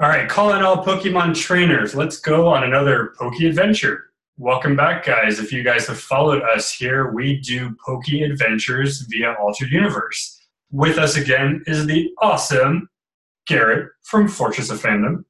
All 0.00 0.08
right, 0.08 0.28
calling 0.28 0.60
all 0.60 0.84
Pokemon 0.84 1.36
trainers. 1.36 1.94
Let's 1.94 2.18
go 2.18 2.48
on 2.48 2.64
another 2.64 3.14
Poke 3.16 3.40
Adventure. 3.40 4.10
Welcome 4.36 4.74
back, 4.74 5.04
guys. 5.04 5.38
If 5.38 5.52
you 5.52 5.62
guys 5.62 5.86
have 5.86 6.00
followed 6.00 6.42
us 6.42 6.72
here, 6.72 7.12
we 7.12 7.38
do 7.38 7.76
Poke 7.86 8.08
Adventures 8.08 9.02
via 9.02 9.34
Altered 9.34 9.70
Universe. 9.70 10.36
With 10.72 10.98
us 10.98 11.16
again 11.16 11.62
is 11.68 11.86
the 11.86 12.10
awesome 12.20 12.88
Garrett 13.46 13.88
from 14.02 14.26
Fortress 14.26 14.68
of 14.68 14.82
Fandom. 14.82 15.24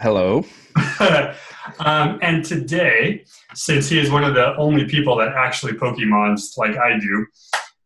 Hello. 0.00 0.44
um, 1.80 2.20
and 2.22 2.44
today, 2.44 3.24
since 3.54 3.88
he 3.88 3.98
is 3.98 4.08
one 4.08 4.22
of 4.22 4.34
the 4.34 4.54
only 4.56 4.84
people 4.84 5.16
that 5.16 5.30
actually 5.30 5.72
Pokemons 5.72 6.56
like 6.56 6.76
I 6.76 6.96
do, 7.00 7.26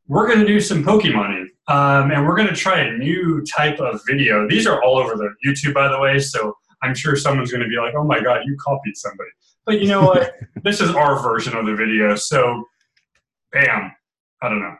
we're 0.08 0.26
going 0.26 0.40
to 0.40 0.46
do 0.46 0.60
some 0.60 0.82
Pokemoning. 0.82 1.46
Um, 1.68 2.10
and 2.10 2.26
we're 2.26 2.34
going 2.34 2.48
to 2.48 2.56
try 2.56 2.80
a 2.80 2.96
new 2.96 3.44
type 3.44 3.78
of 3.78 4.00
video. 4.06 4.48
These 4.48 4.66
are 4.66 4.82
all 4.82 4.96
over 4.96 5.16
the 5.16 5.30
YouTube, 5.46 5.74
by 5.74 5.88
the 5.88 6.00
way, 6.00 6.18
so 6.18 6.54
I'm 6.82 6.94
sure 6.94 7.14
someone's 7.14 7.50
going 7.50 7.62
to 7.62 7.68
be 7.68 7.76
like, 7.76 7.94
oh 7.94 8.04
my 8.04 8.20
God, 8.20 8.40
you 8.46 8.56
copied 8.58 8.96
somebody. 8.96 9.28
But 9.66 9.80
you 9.80 9.88
know 9.88 10.02
what? 10.02 10.34
this 10.64 10.80
is 10.80 10.90
our 10.94 11.22
version 11.22 11.54
of 11.54 11.66
the 11.66 11.74
video, 11.74 12.16
so 12.16 12.64
bam. 13.52 13.92
I 14.42 14.48
don't 14.48 14.60
know. 14.60 14.76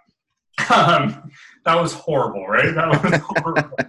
Um, 0.74 1.30
that 1.64 1.80
was 1.80 1.92
horrible, 1.92 2.46
right? 2.46 2.74
That 2.74 2.88
was 2.88 3.20
horrible. 3.24 3.78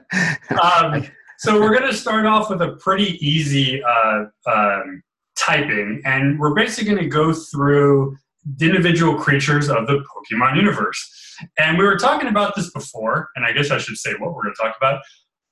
Um, 0.59 1.07
so 1.37 1.61
we're 1.61 1.73
going 1.77 1.89
to 1.89 1.95
start 1.95 2.25
off 2.25 2.49
with 2.49 2.61
a 2.61 2.75
pretty 2.81 3.25
easy 3.25 3.81
uh, 3.83 4.25
um, 4.47 5.01
typing, 5.37 6.01
and 6.03 6.37
we're 6.39 6.55
basically 6.55 6.91
going 6.91 7.03
to 7.03 7.09
go 7.09 7.31
through 7.31 8.17
the 8.57 8.65
individual 8.65 9.15
creatures 9.15 9.69
of 9.69 9.87
the 9.87 10.03
Pokemon 10.03 10.55
universe. 10.57 11.28
And 11.57 11.77
we 11.77 11.83
were 11.83 11.97
talking 11.97 12.29
about 12.29 12.55
this 12.55 12.71
before, 12.71 13.29
and 13.35 13.45
I 13.45 13.51
guess 13.51 13.71
I 13.71 13.77
should 13.77 13.97
say 13.97 14.11
what 14.13 14.33
we're 14.33 14.43
going 14.43 14.55
to 14.55 14.61
talk 14.61 14.75
about. 14.77 15.01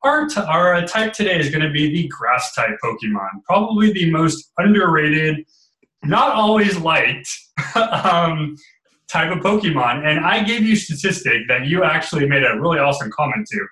Our, 0.04 0.28
t- 0.28 0.42
our 0.42 0.76
uh, 0.76 0.86
type 0.86 1.14
today 1.14 1.40
is 1.40 1.50
going 1.50 1.64
to 1.64 1.72
be 1.72 1.92
the 1.92 2.08
grass 2.08 2.54
type 2.54 2.78
Pokemon, 2.84 3.44
probably 3.46 3.92
the 3.92 4.12
most 4.12 4.52
underrated, 4.58 5.46
not 6.04 6.34
always 6.34 6.78
liked 6.78 7.30
um, 7.76 8.56
type 9.08 9.32
of 9.32 9.40
Pokemon. 9.40 10.06
And 10.06 10.26
I 10.26 10.44
gave 10.44 10.64
you 10.64 10.76
statistic 10.76 11.48
that 11.48 11.66
you 11.66 11.84
actually 11.84 12.28
made 12.28 12.44
a 12.44 12.60
really 12.60 12.80
awesome 12.80 13.10
comment 13.12 13.48
to. 13.52 13.68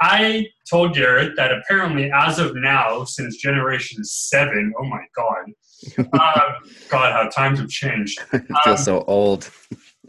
I 0.00 0.48
told 0.68 0.94
Garrett 0.94 1.36
that 1.36 1.52
apparently, 1.52 2.10
as 2.12 2.38
of 2.38 2.56
now, 2.56 3.04
since 3.04 3.36
Generation 3.36 4.04
7, 4.04 4.72
oh 4.78 4.84
my 4.84 5.04
God, 5.14 6.08
uh, 6.18 6.52
God, 6.88 7.12
how 7.12 7.28
times 7.28 7.60
have 7.60 7.68
changed. 7.68 8.20
I 8.32 8.38
feel 8.38 8.72
um, 8.72 8.76
so 8.76 9.04
old. 9.06 9.50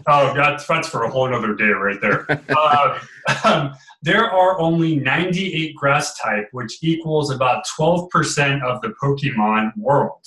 Oh, 0.07 0.33
that's, 0.35 0.67
that's 0.67 0.87
for 0.87 1.03
a 1.03 1.09
whole 1.09 1.33
other 1.33 1.55
day 1.55 1.69
right 1.69 1.99
there. 1.99 2.25
uh, 2.57 2.99
um, 3.43 3.73
there 4.01 4.29
are 4.29 4.59
only 4.59 4.97
98 4.97 5.75
grass 5.75 6.17
type, 6.19 6.47
which 6.51 6.77
equals 6.83 7.31
about 7.31 7.65
12% 7.77 8.63
of 8.63 8.81
the 8.81 8.93
Pokemon 9.01 9.75
world. 9.77 10.23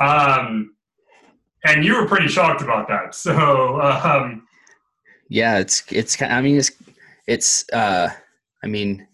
Um, 0.00 0.76
and 1.64 1.84
you 1.84 1.96
were 1.96 2.06
pretty 2.06 2.28
shocked 2.28 2.62
about 2.62 2.86
that. 2.88 3.14
So, 3.14 3.80
um, 3.80 4.46
yeah, 5.28 5.58
it's, 5.58 5.82
it's, 5.90 6.20
I 6.22 6.40
mean, 6.40 6.56
it's, 6.56 6.70
it's, 7.26 7.64
uh, 7.72 8.10
I 8.62 8.66
mean, 8.66 9.06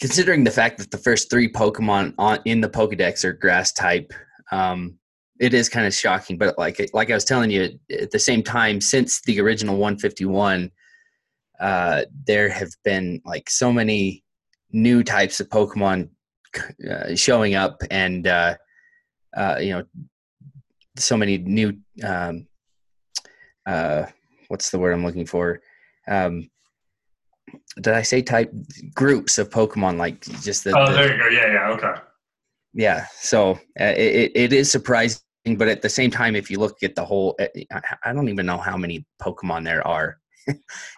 considering 0.00 0.44
the 0.44 0.50
fact 0.50 0.78
that 0.78 0.90
the 0.90 0.98
first 0.98 1.30
three 1.30 1.52
Pokemon 1.52 2.14
on 2.18 2.38
in 2.46 2.60
the 2.60 2.68
Pokedex 2.68 3.24
are 3.24 3.34
grass 3.34 3.72
type, 3.72 4.12
um, 4.50 4.98
it 5.40 5.54
is 5.54 5.68
kind 5.68 5.86
of 5.86 5.94
shocking. 5.94 6.38
But 6.38 6.56
like 6.58 6.90
like 6.92 7.10
I 7.10 7.14
was 7.14 7.24
telling 7.24 7.50
you, 7.50 7.78
at 7.90 8.10
the 8.10 8.18
same 8.18 8.42
time, 8.42 8.80
since 8.80 9.22
the 9.22 9.40
original 9.40 9.76
151, 9.76 10.70
uh, 11.58 12.02
there 12.26 12.48
have 12.50 12.70
been 12.84 13.20
like 13.24 13.50
so 13.50 13.72
many 13.72 14.22
new 14.70 15.02
types 15.02 15.40
of 15.40 15.48
Pokemon 15.48 16.10
uh, 16.88 17.16
showing 17.16 17.54
up, 17.54 17.80
and 17.90 18.26
uh, 18.26 18.54
uh, 19.36 19.56
you 19.60 19.70
know, 19.70 19.84
so 20.96 21.16
many 21.16 21.38
new. 21.38 21.76
Um, 22.04 22.46
uh, 23.66 24.04
what's 24.48 24.70
the 24.70 24.78
word 24.78 24.92
I'm 24.92 25.04
looking 25.04 25.26
for? 25.26 25.60
Um, 26.06 26.50
did 27.76 27.94
I 27.94 28.02
say 28.02 28.20
type 28.20 28.52
groups 28.94 29.38
of 29.38 29.48
Pokemon? 29.48 29.96
Like 29.96 30.20
just 30.42 30.64
the. 30.64 30.78
Oh, 30.78 30.86
the, 30.86 30.92
there 30.92 31.16
you 31.16 31.22
go. 31.22 31.28
Yeah, 31.28 31.52
yeah, 31.52 31.70
okay. 31.70 32.00
Yeah, 32.72 33.06
so 33.18 33.52
uh, 33.80 33.94
it, 33.96 34.32
it 34.34 34.52
is 34.52 34.70
surprising 34.70 35.18
but 35.56 35.68
at 35.68 35.82
the 35.82 35.88
same 35.88 36.10
time, 36.10 36.36
if 36.36 36.50
you 36.50 36.58
look 36.58 36.82
at 36.82 36.94
the 36.94 37.04
whole, 37.04 37.34
eh, 37.38 37.48
I 38.04 38.12
don't 38.12 38.28
even 38.28 38.46
know 38.46 38.58
how 38.58 38.76
many 38.76 39.06
Pokemon 39.20 39.64
there 39.64 39.86
are. 39.86 40.18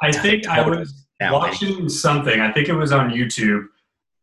I 0.00 0.12
think 0.22 0.46
I 0.46 0.66
was 0.66 1.06
watching 1.20 1.88
something. 1.88 2.40
I 2.40 2.52
think 2.52 2.68
it 2.68 2.74
was 2.74 2.92
on 2.92 3.10
YouTube. 3.10 3.66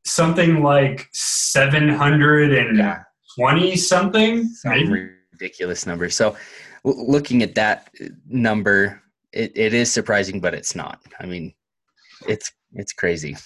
Something 0.05 0.63
like 0.63 1.07
seven 1.13 1.89
hundred 1.89 2.53
and 2.53 2.95
twenty 3.35 3.75
something. 3.75 4.45
Some 4.45 5.09
ridiculous 5.31 5.85
number. 5.85 6.09
So, 6.09 6.35
looking 6.83 7.43
at 7.43 7.55
that 7.55 7.89
uh, 8.01 8.07
number, 8.27 9.01
it, 9.31 9.51
it 9.55 9.73
is 9.73 9.91
surprising, 9.91 10.39
but 10.39 10.53
it's 10.53 10.75
not. 10.75 11.01
I 11.19 11.25
mean, 11.25 11.53
it's 12.27 12.51
it's 12.73 12.93
crazy. 12.93 13.37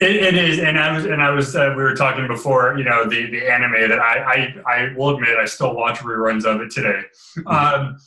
It, 0.00 0.16
it 0.16 0.34
is, 0.34 0.58
and 0.58 0.76
I 0.76 0.92
was, 0.92 1.04
and 1.04 1.22
I 1.22 1.30
was. 1.30 1.54
Uh, 1.54 1.72
we 1.76 1.82
were 1.82 1.94
talking 1.94 2.26
before, 2.26 2.76
you 2.76 2.82
know, 2.82 3.08
the 3.08 3.30
the 3.30 3.48
anime 3.48 3.88
that 3.88 4.00
I 4.00 4.54
I, 4.66 4.72
I 4.72 4.94
will 4.96 5.14
admit 5.14 5.38
I 5.38 5.44
still 5.44 5.74
watch 5.74 5.98
reruns 5.98 6.44
of 6.44 6.60
it 6.60 6.72
today. 6.72 7.02
Mm-hmm. 7.38 7.46
Um, 7.46 7.98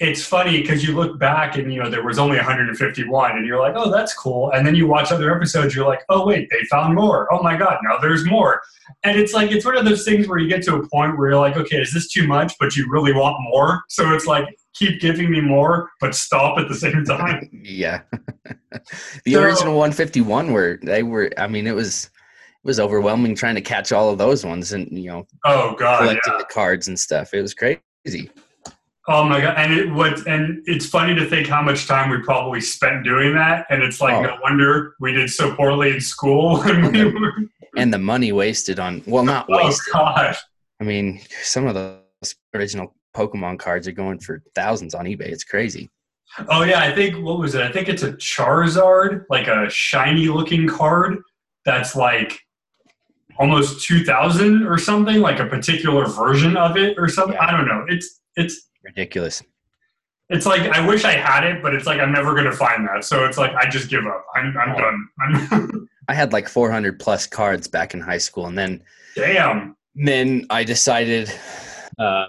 it's 0.00 0.26
funny 0.26 0.60
because 0.60 0.86
you 0.86 0.94
look 0.94 1.20
back 1.20 1.56
and 1.56 1.72
you 1.72 1.80
know 1.80 1.88
there 1.88 2.02
was 2.02 2.18
only 2.18 2.36
151, 2.36 3.36
and 3.36 3.46
you're 3.46 3.60
like, 3.60 3.74
oh, 3.76 3.92
that's 3.92 4.12
cool. 4.12 4.50
And 4.50 4.66
then 4.66 4.74
you 4.74 4.88
watch 4.88 5.12
other 5.12 5.34
episodes, 5.34 5.72
you're 5.72 5.86
like, 5.86 6.02
oh 6.08 6.26
wait, 6.26 6.48
they 6.50 6.64
found 6.64 6.96
more. 6.96 7.32
Oh 7.32 7.40
my 7.44 7.56
god, 7.56 7.78
now 7.84 7.98
there's 7.98 8.26
more. 8.26 8.60
And 9.04 9.16
it's 9.16 9.32
like 9.32 9.52
it's 9.52 9.64
one 9.64 9.76
of 9.76 9.84
those 9.84 10.04
things 10.04 10.26
where 10.26 10.38
you 10.38 10.48
get 10.48 10.64
to 10.64 10.74
a 10.74 10.88
point 10.88 11.16
where 11.16 11.30
you're 11.30 11.40
like, 11.40 11.56
okay, 11.56 11.76
is 11.76 11.94
this 11.94 12.08
too 12.08 12.26
much? 12.26 12.54
But 12.58 12.74
you 12.74 12.90
really 12.90 13.12
want 13.12 13.36
more. 13.40 13.84
So 13.88 14.12
it's 14.12 14.26
like 14.26 14.46
keep 14.78 15.00
giving 15.00 15.30
me 15.30 15.40
more, 15.40 15.90
but 16.00 16.14
stop 16.14 16.58
at 16.58 16.68
the 16.68 16.74
same 16.74 17.04
time. 17.06 17.48
yeah. 17.52 18.02
the 19.24 19.32
so, 19.32 19.42
original 19.42 19.74
151 19.74 20.52
were 20.52 20.78
they 20.82 21.02
were 21.02 21.30
I 21.38 21.46
mean 21.46 21.66
it 21.66 21.74
was 21.74 22.04
it 22.04 22.66
was 22.66 22.78
overwhelming 22.78 23.34
trying 23.34 23.54
to 23.54 23.60
catch 23.60 23.92
all 23.92 24.10
of 24.10 24.18
those 24.18 24.44
ones 24.44 24.72
and 24.72 24.86
you 24.90 25.10
know 25.10 25.26
oh 25.44 25.74
god 25.74 26.00
collecting 26.00 26.32
yeah. 26.32 26.38
the 26.38 26.44
cards 26.44 26.88
and 26.88 26.98
stuff. 26.98 27.32
It 27.32 27.42
was 27.42 27.54
crazy. 27.54 28.30
Oh 29.08 29.22
my 29.22 29.40
god! 29.40 29.54
And 29.56 29.72
it 29.72 29.92
would, 29.92 30.26
and 30.26 30.62
it's 30.66 30.86
funny 30.86 31.14
to 31.14 31.26
think 31.26 31.46
how 31.46 31.62
much 31.62 31.86
time 31.86 32.10
we 32.10 32.20
probably 32.22 32.60
spent 32.60 33.04
doing 33.04 33.34
that. 33.34 33.64
And 33.70 33.80
it's 33.82 34.00
like, 34.00 34.14
oh. 34.14 34.22
no 34.22 34.36
wonder 34.42 34.96
we 34.98 35.12
did 35.12 35.30
so 35.30 35.54
poorly 35.54 35.92
in 35.92 36.00
school. 36.00 36.60
and, 36.64 36.92
we 36.92 37.04
were... 37.04 37.32
and 37.76 37.94
the 37.94 37.98
money 37.98 38.32
wasted 38.32 38.80
on, 38.80 39.04
well, 39.06 39.24
not 39.24 39.46
oh, 39.48 39.64
wasted. 39.64 39.94
Oh 39.94 39.98
gosh! 39.98 40.38
I 40.80 40.84
mean, 40.84 41.20
some 41.40 41.68
of 41.68 41.74
those 41.74 42.34
original 42.52 42.95
Pokemon 43.16 43.58
cards 43.58 43.88
are 43.88 43.92
going 43.92 44.18
for 44.18 44.42
thousands 44.54 44.94
on 44.94 45.06
eBay. 45.06 45.28
It's 45.28 45.44
crazy. 45.44 45.90
Oh 46.48 46.62
yeah, 46.62 46.80
I 46.80 46.94
think 46.94 47.24
what 47.24 47.38
was 47.38 47.54
it? 47.54 47.62
I 47.62 47.72
think 47.72 47.88
it's 47.88 48.02
a 48.02 48.12
Charizard, 48.12 49.24
like 49.30 49.48
a 49.48 49.70
shiny 49.70 50.28
looking 50.28 50.68
card 50.68 51.18
that's 51.64 51.96
like 51.96 52.38
almost 53.38 53.86
2000 53.86 54.66
or 54.66 54.76
something, 54.76 55.20
like 55.20 55.38
a 55.38 55.46
particular 55.46 56.06
version 56.06 56.56
of 56.56 56.76
it 56.76 56.98
or 56.98 57.08
something. 57.08 57.36
Yeah. 57.36 57.46
I 57.46 57.50
don't 57.52 57.66
know. 57.66 57.86
It's 57.88 58.20
it's 58.36 58.68
ridiculous. 58.84 59.42
It's 60.28 60.44
like 60.44 60.62
I 60.62 60.86
wish 60.86 61.04
I 61.04 61.12
had 61.12 61.44
it, 61.44 61.62
but 61.62 61.74
it's 61.74 61.86
like 61.86 62.00
I'm 62.00 62.12
never 62.12 62.32
going 62.32 62.50
to 62.50 62.56
find 62.56 62.86
that. 62.88 63.04
So 63.04 63.24
it's 63.24 63.38
like 63.38 63.54
I 63.54 63.68
just 63.68 63.88
give 63.88 64.04
up. 64.06 64.26
I'm 64.34 64.54
I'm 64.58 64.74
oh. 64.74 64.78
done. 64.78 65.08
I'm 65.20 65.88
I 66.08 66.14
had 66.14 66.32
like 66.32 66.48
400 66.48 67.00
plus 67.00 67.26
cards 67.26 67.66
back 67.66 67.94
in 67.94 68.00
high 68.00 68.18
school 68.18 68.46
and 68.46 68.58
then 68.58 68.82
damn. 69.14 69.74
Then 69.94 70.46
I 70.50 70.62
decided 70.64 71.32
uh, 71.98 72.26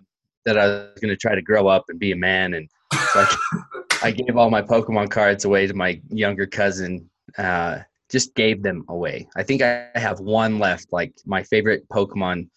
that 0.48 0.58
I 0.58 0.66
was 0.66 1.00
going 1.02 1.10
to 1.10 1.18
try 1.18 1.36
to 1.36 1.42
grow 1.42 1.68
up 1.68 1.84
and 1.90 2.00
be 2.00 2.14
a 2.14 2.16
man. 2.16 2.54
And 2.54 2.70
so 3.12 3.20
I, 3.20 3.36
I, 4.04 4.12
gave 4.12 4.38
all 4.38 4.50
my 4.50 4.62
Pokemon 4.62 5.12
cards 5.12 5.44
away 5.44 5.68
to 5.68 5.74
my 5.74 6.02
younger 6.10 6.48
cousin. 6.48 7.10
Uh, 7.38 7.80
just 8.10 8.34
gave 8.34 8.64
them 8.64 8.86
away. 8.88 9.28
I 9.36 9.44
think 9.44 9.62
I 9.62 9.90
have 9.96 10.22
one 10.22 10.58
left. 10.58 10.88
Like 10.94 11.14
my 11.26 11.44
favorite 11.44 11.88
Pokemon 11.90 12.48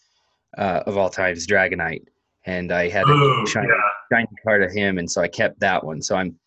uh, 0.56 0.84
of 0.86 0.96
all 0.96 1.10
time 1.10 1.32
is 1.32 1.48
Dragonite, 1.48 2.04
and 2.46 2.70
I 2.70 2.88
had 2.88 3.08
a 3.08 3.10
Ooh, 3.10 3.46
shiny, 3.48 3.66
yeah. 3.66 4.16
shiny 4.16 4.28
card 4.44 4.62
of 4.62 4.70
him, 4.70 4.98
and 4.98 5.10
so 5.10 5.20
I 5.20 5.26
kept 5.26 5.58
that 5.58 5.82
one. 5.82 6.00
So 6.00 6.14
I'm, 6.14 6.38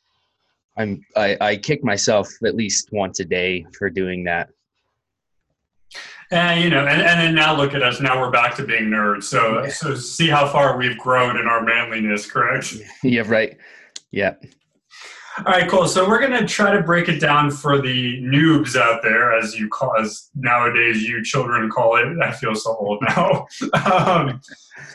I'm, 0.78 1.06
I, 1.18 1.36
I 1.42 1.56
kick 1.57 1.84
myself 1.84 2.30
at 2.46 2.56
least 2.56 2.88
once 2.94 3.19
a 3.19 3.25
day 3.25 3.66
for 3.78 3.89
doing 3.89 4.24
that. 4.24 4.50
And 6.34 6.64
you 6.64 6.70
know, 6.72 6.88
and, 6.88 7.00
and 7.00 7.20
then 7.20 7.36
now 7.36 7.56
look 7.56 7.76
at 7.76 7.84
us. 7.84 8.02
Now 8.02 8.20
we're 8.20 8.32
back 8.32 8.56
to 8.56 8.66
being 8.66 8.86
nerds. 8.86 9.26
So 9.26 9.68
so 9.70 9.94
see 9.94 10.28
how 10.28 10.48
far 10.48 10.76
we've 10.78 10.98
grown 10.98 11.38
in 11.38 11.46
our 11.46 11.64
manliness, 11.64 12.30
correct? 12.30 12.74
Yeah, 13.04 13.24
right. 13.28 13.56
Yeah. 14.12 14.36
All 15.38 15.46
right, 15.46 15.70
cool. 15.70 15.88
So 15.88 16.08
we're 16.08 16.20
gonna 16.20 16.48
try 16.48 16.76
to 16.76 16.82
break 16.82 17.08
it 17.08 17.20
down 17.20 17.52
for 17.52 17.80
the 17.80 18.20
noobs 18.24 18.76
out 18.76 19.04
there, 19.04 19.38
as 19.38 19.60
you 19.60 19.68
call, 19.70 19.96
as 20.00 20.30
nowadays 20.34 21.04
you 21.04 21.24
children 21.24 21.70
call 21.70 21.98
it. 21.98 22.08
I 22.20 22.32
feel 22.32 22.56
so 22.56 22.76
old 22.78 23.04
now. 23.10 23.46
um, 23.86 24.42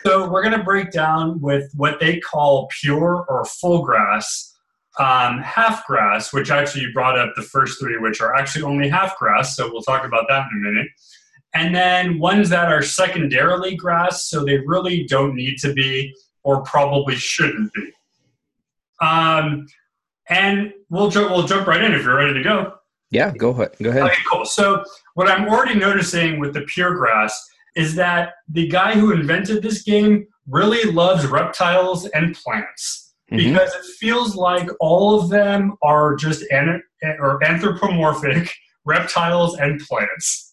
so 0.02 0.28
we're 0.28 0.42
gonna 0.42 0.64
break 0.64 0.90
down 0.90 1.40
with 1.40 1.70
what 1.76 2.00
they 2.00 2.18
call 2.18 2.68
pure 2.80 3.26
or 3.28 3.44
full 3.44 3.84
grass, 3.84 4.56
um, 4.98 5.38
half 5.40 5.86
grass, 5.86 6.32
which 6.32 6.50
actually 6.50 6.82
you 6.82 6.92
brought 6.92 7.16
up 7.16 7.32
the 7.36 7.42
first 7.42 7.78
three, 7.78 7.96
which 7.98 8.20
are 8.20 8.34
actually 8.34 8.64
only 8.64 8.88
half 8.88 9.16
grass. 9.18 9.54
So 9.54 9.70
we'll 9.70 9.82
talk 9.82 10.04
about 10.04 10.26
that 10.28 10.48
in 10.50 10.58
a 10.58 10.70
minute 10.70 10.88
and 11.54 11.74
then 11.74 12.18
ones 12.18 12.48
that 12.50 12.70
are 12.70 12.82
secondarily 12.82 13.74
grass, 13.76 14.24
so 14.28 14.44
they 14.44 14.58
really 14.58 15.04
don't 15.04 15.34
need 15.34 15.56
to 15.58 15.72
be 15.72 16.14
or 16.44 16.62
probably 16.62 17.16
shouldn't 17.16 17.72
be. 17.72 17.90
Um, 19.00 19.66
and 20.28 20.72
we'll 20.90 21.10
jump 21.10 21.30
we'll 21.30 21.46
jump 21.46 21.66
right 21.66 21.82
in 21.82 21.92
if 21.92 22.02
you're 22.02 22.16
ready 22.16 22.34
to 22.34 22.42
go. 22.42 22.74
Yeah, 23.10 23.32
go 23.32 23.50
ahead. 23.50 23.70
Go 23.82 23.88
ahead. 23.90 24.02
Okay, 24.02 24.14
cool. 24.30 24.44
So 24.44 24.84
what 25.14 25.28
I'm 25.28 25.48
already 25.48 25.74
noticing 25.78 26.38
with 26.38 26.52
the 26.52 26.62
pure 26.62 26.94
grass 26.94 27.32
is 27.76 27.94
that 27.94 28.34
the 28.48 28.66
guy 28.68 28.94
who 28.94 29.12
invented 29.12 29.62
this 29.62 29.82
game 29.82 30.26
really 30.46 30.90
loves 30.90 31.26
reptiles 31.26 32.06
and 32.06 32.34
plants 32.34 33.14
Mhm. 33.30 33.36
because 33.38 33.74
it 33.74 33.84
feels 33.98 34.34
like 34.36 34.68
all 34.80 35.18
of 35.20 35.30
them 35.30 35.74
are 35.82 36.16
just 36.16 36.42
an, 36.50 36.82
or 37.18 37.42
anthropomorphic 37.44 38.52
reptiles 38.84 39.56
and 39.58 39.80
plants. 39.80 40.47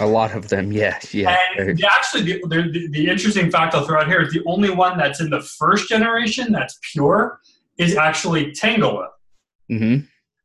A 0.00 0.06
lot 0.06 0.32
of 0.34 0.48
them. 0.48 0.72
Yeah. 0.72 0.98
Yeah. 1.12 1.36
And 1.58 1.82
actually, 1.84 2.22
the, 2.22 2.40
the, 2.48 2.88
the 2.90 3.08
interesting 3.08 3.50
fact 3.50 3.74
I'll 3.74 3.84
throw 3.86 4.00
out 4.00 4.06
here 4.08 4.20
is 4.22 4.32
the 4.32 4.42
only 4.46 4.70
one 4.70 4.96
that's 4.98 5.20
in 5.20 5.30
the 5.30 5.40
first 5.40 5.88
generation 5.88 6.52
that's 6.52 6.78
pure 6.92 7.40
is 7.78 7.96
actually 7.96 8.52
Tangela, 8.52 9.08
hmm 9.68 9.96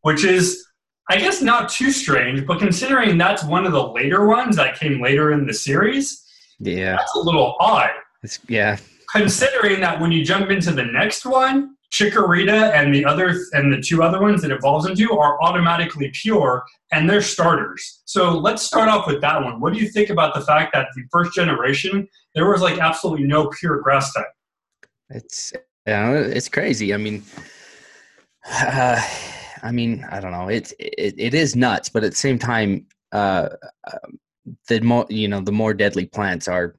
which 0.02 0.24
is, 0.24 0.66
I 1.10 1.18
guess, 1.18 1.42
not 1.42 1.68
too 1.70 1.92
strange, 1.92 2.46
but 2.48 2.58
considering 2.60 3.18
that's 3.18 3.44
one 3.44 3.66
of 3.66 3.74
the 3.74 3.86
later 3.92 4.26
ones 4.28 4.56
that 4.56 4.80
came 4.80 5.02
later 5.02 5.34
in 5.34 5.46
the 5.46 5.54
series, 5.54 6.26
Yeah. 6.60 6.96
that's 6.96 7.14
a 7.16 7.20
little 7.20 7.56
odd. 7.60 7.90
It's, 8.24 8.40
yeah. 8.48 8.78
Considering 9.12 9.82
that 9.82 10.00
when 10.00 10.12
you 10.14 10.24
jump 10.24 10.52
into 10.52 10.72
the 10.72 10.86
next 10.86 11.26
one, 11.26 11.76
Chikorita 11.92 12.72
and 12.74 12.94
the 12.94 13.04
other 13.04 13.36
and 13.54 13.74
the 13.74 13.82
two 13.82 14.04
other 14.04 14.22
ones 14.22 14.42
that 14.42 14.52
it 14.52 14.58
evolves 14.58 14.86
into 14.88 15.12
are 15.18 15.42
automatically 15.42 16.12
pure 16.14 16.64
and 16.92 17.10
they're 17.10 17.22
starters. 17.22 18.02
So 18.06 18.38
let's 18.38 18.62
start 18.64 18.90
off 18.90 19.08
with 19.08 19.22
that 19.22 19.44
one. 19.44 19.60
What 19.60 19.74
do 19.74 19.80
you 19.80 19.90
think 19.90 20.10
about 20.10 20.36
the 20.36 20.42
fact 20.42 20.74
that 20.74 20.88
the 20.96 21.04
first 21.12 21.34
generation 21.34 22.08
there 22.36 22.50
was 22.50 22.62
like 22.62 22.78
absolutely 22.80 23.26
no 23.26 23.50
pure 23.60 23.82
grass 23.82 24.14
type? 24.14 24.28
It's 25.10 25.52
yeah, 25.88 26.12
it's 26.14 26.50
crazy. 26.50 26.94
I 26.94 26.98
mean, 26.98 27.24
uh, 28.52 29.02
I 29.64 29.72
mean, 29.72 30.06
I 30.10 30.20
don't 30.20 30.32
know. 30.32 30.48
It's 30.48 30.74
it, 30.80 31.16
it 31.18 31.34
is 31.34 31.56
nuts, 31.56 31.90
but 31.90 32.04
at 32.04 32.12
the 32.12 32.18
same 32.18 32.40
time, 32.40 32.86
uh, 33.12 33.50
um, 33.92 34.20
the 34.68 34.80
more 34.82 35.06
you 35.10 35.28
know, 35.28 35.42
the 35.42 35.52
more 35.52 35.74
deadly 35.74 36.06
plants 36.06 36.48
are 36.48 36.76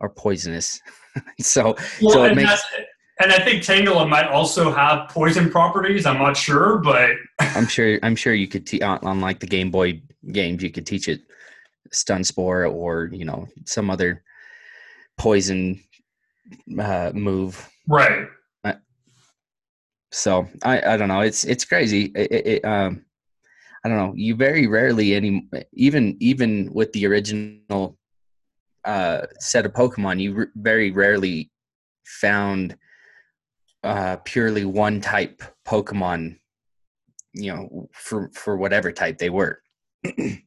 are 0.00 0.10
poisonous. 0.10 0.80
so 1.40 1.74
Well, 2.00 2.12
So 2.12 2.24
it 2.24 2.36
makes- 2.36 2.62
and 3.20 3.32
I 3.32 3.38
think 3.38 3.62
Tangela 3.62 4.08
might 4.08 4.28
also 4.28 4.72
have 4.72 5.08
poison 5.08 5.50
properties. 5.50 6.06
I'm 6.06 6.18
not 6.18 6.36
sure, 6.36 6.78
but 6.78 7.10
I'm 7.40 7.66
sure 7.66 7.98
I'm 8.02 8.16
sure 8.16 8.34
you 8.34 8.48
could 8.48 8.66
te- 8.66 8.82
on, 8.82 9.20
like 9.20 9.40
the 9.40 9.46
Game 9.46 9.70
Boy 9.70 10.02
games, 10.30 10.62
you 10.62 10.70
could 10.70 10.86
teach 10.86 11.08
it 11.08 11.20
stun 11.90 12.24
spore 12.24 12.64
or 12.64 13.10
you 13.12 13.24
know 13.24 13.46
some 13.66 13.90
other 13.90 14.22
poison 15.18 15.82
uh, 16.78 17.12
move. 17.14 17.68
right. 17.86 18.28
So 20.12 20.46
I, 20.62 20.92
I 20.92 20.96
don't 20.98 21.08
know. 21.08 21.22
It's 21.22 21.44
it's 21.44 21.64
crazy. 21.64 22.12
It, 22.14 22.30
it, 22.30 22.46
it, 22.46 22.64
um, 22.64 23.04
I 23.84 23.88
don't 23.88 23.96
know. 23.96 24.12
You 24.14 24.36
very 24.36 24.66
rarely 24.66 25.14
any 25.14 25.48
even 25.72 26.16
even 26.20 26.70
with 26.72 26.92
the 26.92 27.06
original 27.06 27.98
uh, 28.84 29.22
set 29.38 29.64
of 29.64 29.72
Pokemon, 29.72 30.20
you 30.20 30.36
r- 30.36 30.48
very 30.54 30.90
rarely 30.90 31.50
found 32.04 32.76
uh, 33.82 34.16
purely 34.24 34.64
one 34.64 35.00
type 35.00 35.42
Pokemon. 35.66 36.38
You 37.34 37.54
know, 37.54 37.88
for 37.92 38.30
for 38.34 38.56
whatever 38.56 38.92
type 38.92 39.18
they 39.18 39.30
were. 39.30 39.62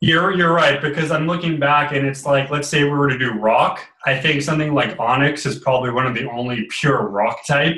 You're 0.00 0.32
you're 0.36 0.52
right 0.52 0.80
because 0.80 1.10
I'm 1.10 1.26
looking 1.26 1.58
back 1.58 1.92
and 1.92 2.06
it's 2.06 2.24
like 2.24 2.50
let's 2.50 2.68
say 2.68 2.84
we 2.84 2.90
were 2.90 3.08
to 3.08 3.18
do 3.18 3.32
rock. 3.32 3.80
I 4.06 4.16
think 4.16 4.42
something 4.42 4.72
like 4.72 4.96
Onix 4.96 5.44
is 5.44 5.58
probably 5.58 5.90
one 5.90 6.06
of 6.06 6.14
the 6.14 6.30
only 6.30 6.68
pure 6.70 7.08
rock 7.08 7.44
type. 7.44 7.74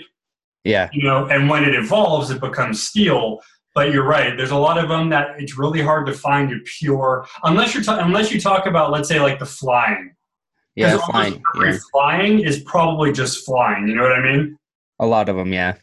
Yeah, 0.62 0.90
you 0.92 1.02
know, 1.02 1.28
and 1.28 1.48
when 1.48 1.64
it 1.64 1.74
evolves, 1.74 2.30
it 2.30 2.40
becomes 2.40 2.82
steel. 2.82 3.40
But 3.74 3.94
you're 3.94 4.04
right. 4.04 4.36
There's 4.36 4.50
a 4.50 4.56
lot 4.56 4.76
of 4.76 4.90
them 4.90 5.08
that 5.10 5.40
it's 5.40 5.56
really 5.56 5.80
hard 5.80 6.06
to 6.08 6.12
find 6.12 6.52
a 6.52 6.58
pure, 6.66 7.26
unless 7.44 7.72
you're 7.72 7.82
ta- 7.82 8.00
unless 8.04 8.30
you 8.30 8.38
talk 8.38 8.66
about, 8.66 8.90
let's 8.90 9.08
say, 9.08 9.18
like 9.18 9.38
the 9.38 9.46
flying. 9.46 10.14
yeah, 10.74 10.98
flying. 10.98 11.42
Yeah. 11.58 11.78
flying 11.90 12.40
is 12.40 12.62
probably 12.64 13.12
just 13.12 13.46
flying. 13.46 13.88
You 13.88 13.94
know 13.94 14.02
what 14.02 14.12
I 14.12 14.20
mean? 14.20 14.58
A 15.00 15.06
lot 15.06 15.28
of 15.28 15.36
them. 15.36 15.52
Yeah, 15.52 15.76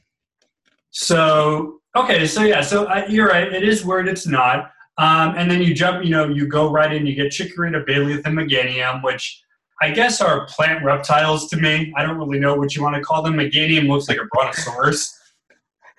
So 0.91 1.79
okay, 1.95 2.25
so 2.25 2.43
yeah, 2.43 2.61
so 2.61 2.85
uh, 2.85 3.05
you're 3.09 3.27
right. 3.27 3.51
It 3.51 3.63
is 3.63 3.83
weird. 3.83 4.07
It's 4.07 4.27
not. 4.27 4.71
Um, 4.99 5.35
and 5.35 5.49
then 5.51 5.61
you 5.61 5.73
jump. 5.73 6.05
You 6.05 6.11
know, 6.11 6.29
you 6.29 6.47
go 6.47 6.71
right 6.71 6.93
in. 6.93 7.05
You 7.05 7.15
get 7.15 7.31
Chikorita, 7.31 7.77
and 8.25 8.37
Meganium, 8.37 9.03
which 9.03 9.43
I 9.81 9.91
guess 9.91 10.21
are 10.21 10.45
plant 10.45 10.83
reptiles 10.85 11.49
to 11.49 11.57
me. 11.57 11.93
I 11.97 12.03
don't 12.03 12.17
really 12.17 12.39
know 12.39 12.55
what 12.55 12.75
you 12.75 12.83
want 12.83 12.95
to 12.95 13.01
call 13.01 13.21
them. 13.23 13.33
Meganium 13.33 13.87
looks 13.87 14.07
like 14.07 14.17
a 14.17 14.25
brontosaurus. 14.31 15.13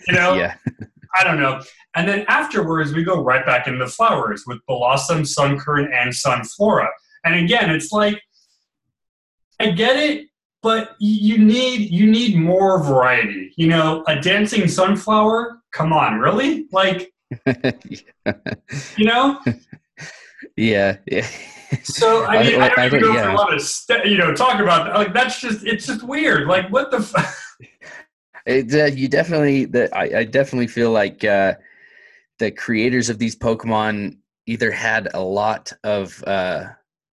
You 0.06 0.14
know, 0.14 0.34
yeah, 0.34 0.54
I 1.18 1.24
don't 1.24 1.40
know. 1.40 1.60
And 1.96 2.08
then 2.08 2.24
afterwards, 2.28 2.92
we 2.92 3.02
go 3.02 3.22
right 3.22 3.44
back 3.44 3.66
into 3.66 3.84
the 3.84 3.90
flowers 3.90 4.44
with 4.46 4.58
Bellossom, 4.70 5.22
Sunkern, 5.22 5.92
and 5.92 6.12
Sunflora. 6.12 6.88
And 7.24 7.34
again, 7.34 7.70
it's 7.70 7.90
like 7.90 8.20
I 9.60 9.72
get 9.72 9.96
it, 9.96 10.27
but 10.62 10.96
you 10.98 11.38
need 11.38 11.90
you 11.90 12.10
need 12.10 12.36
more 12.36 12.82
variety. 12.82 13.52
You 13.56 13.68
know, 13.68 14.04
a 14.06 14.20
dancing 14.20 14.68
sunflower. 14.68 15.60
Come 15.72 15.92
on, 15.92 16.18
really? 16.18 16.66
Like, 16.72 17.12
you 18.96 19.04
know? 19.04 19.40
yeah, 20.56 20.96
yeah. 21.06 21.26
So 21.82 22.24
I 22.24 22.36
I- 22.38 22.42
mean, 22.44 22.60
I, 22.60 22.66
I 22.66 22.68
don't 22.76 22.86
even 22.86 23.00
don't- 23.00 23.12
know 23.14 23.18
if 23.18 23.24
yeah. 23.24 23.30
I 23.30 23.34
want 23.34 23.50
to, 23.58 23.60
st- 23.64 24.06
you 24.06 24.16
know, 24.18 24.34
talk 24.34 24.60
about 24.60 24.86
that. 24.86 24.94
Like, 24.96 25.12
that's 25.12 25.40
just 25.40 25.64
it's 25.66 25.86
just 25.86 26.02
weird. 26.02 26.48
Like, 26.48 26.70
what 26.70 26.90
the? 26.90 26.98
F- 26.98 27.44
It, 28.46 28.72
uh, 28.74 28.86
you 28.86 29.08
definitely 29.08 29.66
that 29.66 29.94
I, 29.94 30.20
I 30.20 30.24
definitely 30.24 30.68
feel 30.68 30.90
like 30.90 31.22
uh, 31.22 31.52
the 32.38 32.50
creators 32.50 33.10
of 33.10 33.18
these 33.18 33.36
Pokemon 33.36 34.16
either 34.46 34.70
had 34.70 35.08
a 35.12 35.20
lot 35.20 35.70
of 35.84 36.24
uh, 36.26 36.64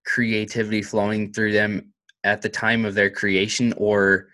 creativity 0.06 0.82
flowing 0.82 1.34
through 1.34 1.52
them 1.52 1.92
at 2.26 2.42
the 2.42 2.50
time 2.50 2.84
of 2.86 2.94
their 2.96 3.10
creation, 3.10 3.74
or 3.78 4.28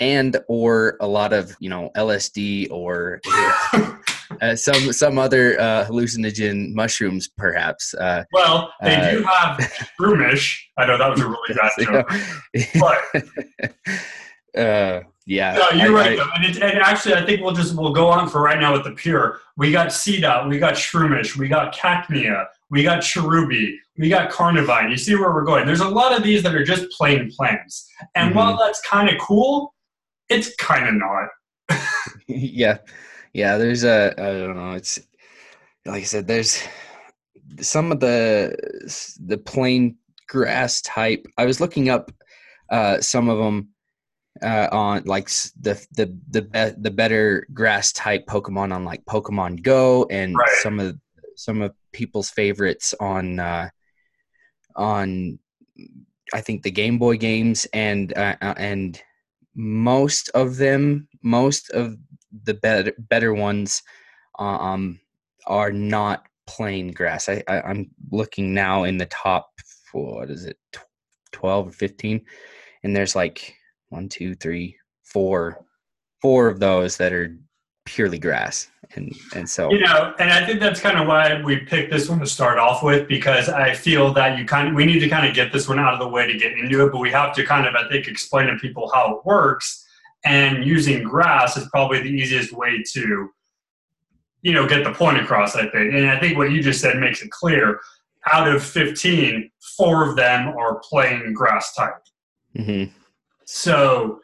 and 0.00 0.36
or 0.48 0.96
a 1.00 1.06
lot 1.06 1.32
of 1.32 1.56
you 1.60 1.70
know 1.70 1.90
LSD 1.96 2.68
or 2.70 3.20
uh, 4.40 4.54
some 4.54 4.92
some 4.92 5.18
other 5.18 5.58
uh, 5.60 5.84
hallucinogen 5.86 6.72
mushrooms, 6.74 7.28
perhaps. 7.36 7.94
Uh, 7.94 8.24
well, 8.32 8.72
they 8.82 8.94
Uh, 8.96 9.10
do 9.12 9.22
have 9.24 9.58
Shroomish. 9.98 10.58
I 10.78 10.86
know 10.86 10.98
that 10.98 11.10
was 11.10 11.20
a 11.20 11.26
really 11.26 11.54
bad 11.54 11.72
joke, 11.84 12.80
but. 12.80 13.74
uh, 14.60 15.00
yeah, 15.26 15.54
No, 15.54 15.70
you're 15.70 15.96
I- 15.96 16.02
right. 16.16 16.20
I- 16.20 16.30
and, 16.36 16.44
it, 16.44 16.62
and 16.62 16.78
actually, 16.80 17.14
I 17.14 17.24
think 17.24 17.40
we'll 17.40 17.54
just 17.54 17.74
we'll 17.74 17.92
go 17.94 18.08
on 18.08 18.28
for 18.28 18.42
right 18.42 18.60
now 18.60 18.72
with 18.74 18.84
the 18.84 18.92
pure. 18.92 19.40
We 19.56 19.72
got 19.72 19.88
Seedot, 19.88 20.48
we 20.50 20.58
got 20.58 20.74
Shroomish, 20.74 21.36
we 21.36 21.48
got 21.48 21.74
Cacnea, 21.74 22.46
we 22.70 22.82
got 22.82 23.00
Cherubi, 23.00 23.76
we 23.96 24.08
got 24.08 24.30
Carnivine. 24.30 24.90
You 24.90 24.96
see 24.96 25.14
where 25.14 25.32
we're 25.32 25.44
going? 25.44 25.66
There's 25.66 25.80
a 25.80 25.88
lot 25.88 26.16
of 26.16 26.22
these 26.22 26.42
that 26.42 26.54
are 26.54 26.64
just 26.64 26.90
plain 26.90 27.30
plants, 27.36 27.88
and 28.14 28.30
Mm-hmm. 28.30 28.38
while 28.38 28.56
that's 28.58 28.80
kind 28.82 29.08
of 29.08 29.18
cool, 29.18 29.74
it's 30.28 30.54
kind 30.56 30.88
of 30.88 30.94
not. 30.94 31.28
yeah 32.26 32.78
yeah 33.32 33.56
there's 33.56 33.84
a 33.84 34.12
i 34.18 34.22
don't 34.26 34.56
know 34.56 34.72
it's 34.72 35.00
like 35.86 36.02
i 36.02 36.04
said 36.04 36.26
there's 36.26 36.62
some 37.60 37.90
of 37.90 38.00
the 38.00 38.54
the 39.24 39.38
plain 39.38 39.96
grass 40.28 40.80
type 40.82 41.26
i 41.38 41.44
was 41.46 41.60
looking 41.60 41.88
up 41.88 42.10
uh 42.70 43.00
some 43.00 43.28
of 43.28 43.38
them 43.38 43.68
uh 44.42 44.68
on 44.72 45.02
like 45.04 45.28
the 45.60 45.74
the 45.92 46.14
the 46.30 46.42
be- 46.42 46.74
the 46.82 46.90
better 46.90 47.46
grass 47.54 47.92
type 47.92 48.26
pokemon 48.26 48.74
on 48.74 48.84
like 48.84 49.04
pokemon 49.06 49.62
go 49.62 50.06
and 50.10 50.34
Right. 50.36 50.48
some 50.62 50.78
of 50.80 50.98
some 51.36 51.62
of 51.62 51.72
people's 51.92 52.30
favorites 52.30 52.94
on 53.00 53.40
uh 53.40 53.68
on 54.76 55.38
i 56.32 56.40
think 56.40 56.62
the 56.62 56.70
game 56.70 56.98
boy 56.98 57.16
games 57.16 57.66
and 57.72 58.16
uh, 58.16 58.36
uh, 58.42 58.54
and 58.56 59.02
most 59.54 60.28
of 60.30 60.56
them 60.56 61.08
most 61.22 61.70
of 61.70 61.96
the 62.44 62.54
better 62.54 62.92
better 62.98 63.32
ones 63.34 63.82
um 64.38 64.98
are 65.46 65.70
not 65.70 66.26
plain 66.46 66.92
grass. 66.92 67.28
I, 67.28 67.42
I 67.48 67.62
i'm 67.62 67.90
looking 68.10 68.54
now 68.54 68.84
in 68.84 68.98
the 68.98 69.06
top 69.06 69.50
what 69.92 70.30
is 70.30 70.44
it 70.44 70.58
12 71.32 71.68
or 71.68 71.72
15 71.72 72.24
and 72.82 72.96
there's 72.96 73.16
like 73.16 73.54
one 73.88 74.08
two 74.08 74.34
three 74.34 74.76
four 75.02 75.64
four 76.20 76.48
of 76.48 76.58
those 76.58 76.96
that 76.96 77.12
are 77.12 77.36
purely 77.84 78.18
grass 78.18 78.68
and 78.94 79.14
and 79.34 79.48
so 79.48 79.70
You 79.70 79.80
know, 79.80 80.14
and 80.18 80.30
I 80.30 80.46
think 80.46 80.60
that's 80.60 80.80
kind 80.80 80.98
of 80.98 81.06
why 81.06 81.42
we 81.42 81.58
picked 81.58 81.90
this 81.90 82.08
one 82.08 82.20
to 82.20 82.26
start 82.26 82.58
off 82.58 82.82
with 82.82 83.08
because 83.08 83.48
I 83.48 83.74
feel 83.74 84.12
that 84.14 84.38
you 84.38 84.44
kind 84.44 84.68
of 84.68 84.74
we 84.74 84.86
need 84.86 85.00
to 85.00 85.08
kind 85.08 85.26
of 85.26 85.34
get 85.34 85.52
this 85.52 85.68
one 85.68 85.78
out 85.78 85.94
of 85.94 85.98
the 85.98 86.08
way 86.08 86.26
to 86.30 86.38
get 86.38 86.52
into 86.52 86.84
it, 86.86 86.92
but 86.92 86.98
we 86.98 87.10
have 87.10 87.34
to 87.34 87.44
kind 87.44 87.66
of 87.66 87.74
I 87.74 87.88
think 87.88 88.06
explain 88.08 88.46
to 88.46 88.56
people 88.56 88.90
how 88.94 89.16
it 89.16 89.26
works. 89.26 89.84
And 90.24 90.64
using 90.64 91.02
grass 91.02 91.56
is 91.58 91.68
probably 91.68 92.00
the 92.00 92.08
easiest 92.08 92.52
way 92.52 92.82
to, 92.92 93.28
you 94.40 94.52
know, 94.54 94.66
get 94.66 94.82
the 94.84 94.92
point 94.92 95.18
across. 95.18 95.54
I 95.54 95.68
think, 95.68 95.92
and 95.92 96.08
I 96.08 96.18
think 96.18 96.38
what 96.38 96.50
you 96.50 96.62
just 96.62 96.80
said 96.80 96.98
makes 96.98 97.20
it 97.22 97.30
clear. 97.30 97.80
out 98.32 98.48
of 98.48 98.64
15, 98.64 99.50
four 99.76 100.08
of 100.08 100.16
them 100.16 100.48
are 100.56 100.80
playing 100.88 101.34
grass 101.34 101.74
type. 101.74 102.02
hmm 102.56 102.84
So, 103.44 104.20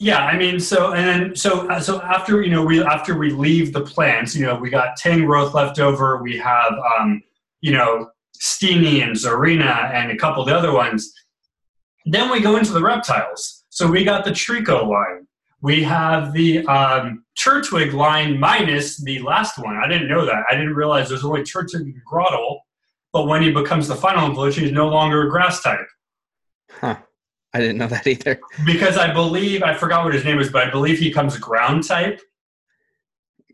yeah, 0.00 0.24
I 0.24 0.34
mean, 0.34 0.58
so 0.58 0.94
and 0.94 1.06
then 1.06 1.36
so 1.36 1.68
uh, 1.68 1.78
so 1.78 2.00
after 2.00 2.40
you 2.40 2.50
know 2.50 2.64
we 2.64 2.82
after 2.82 3.18
we 3.18 3.30
leave 3.30 3.74
the 3.74 3.82
plants, 3.82 4.34
you 4.34 4.46
know, 4.46 4.54
we 4.54 4.70
got 4.70 4.98
Tangrowth 4.98 5.52
left 5.52 5.78
over. 5.78 6.22
We 6.22 6.38
have 6.38 6.72
um, 6.98 7.22
you 7.60 7.72
know 7.72 8.10
Steenee 8.40 9.02
and 9.02 9.14
Tsareena 9.14 9.92
and 9.92 10.10
a 10.10 10.16
couple 10.16 10.42
of 10.42 10.48
the 10.48 10.56
other 10.56 10.72
ones. 10.72 11.12
Then 12.06 12.30
we 12.30 12.40
go 12.40 12.56
into 12.56 12.72
the 12.72 12.80
reptiles. 12.80 13.64
So 13.68 13.86
we 13.86 14.02
got 14.02 14.24
the 14.24 14.30
Treecko 14.30 14.88
line. 14.88 15.26
We 15.60 15.82
have 15.82 16.32
the 16.32 16.64
um, 16.66 17.26
Turtwig 17.38 17.92
line 17.92 18.40
minus 18.40 18.96
the 19.02 19.20
last 19.20 19.58
one. 19.58 19.76
I 19.76 19.86
didn't 19.86 20.08
know 20.08 20.24
that. 20.24 20.44
I 20.50 20.54
didn't 20.54 20.74
realize 20.74 21.10
there's 21.10 21.26
only 21.26 21.42
Turtwig 21.42 21.82
and 21.82 22.04
Grottle. 22.06 22.62
But 23.12 23.26
when 23.26 23.42
he 23.42 23.52
becomes 23.52 23.86
the 23.86 23.96
final 23.96 24.30
evolution, 24.30 24.64
he's 24.64 24.72
no 24.72 24.88
longer 24.88 25.26
a 25.26 25.30
grass 25.30 25.62
type. 25.62 25.86
Huh. 26.70 26.96
I 27.52 27.58
didn't 27.58 27.78
know 27.78 27.88
that 27.88 28.06
either. 28.06 28.40
Because 28.64 28.96
I 28.96 29.12
believe, 29.12 29.62
I 29.62 29.74
forgot 29.74 30.04
what 30.04 30.14
his 30.14 30.24
name 30.24 30.38
is, 30.38 30.50
but 30.50 30.68
I 30.68 30.70
believe 30.70 30.98
he 30.98 31.10
comes 31.10 31.36
ground 31.36 31.84
type. 31.84 32.20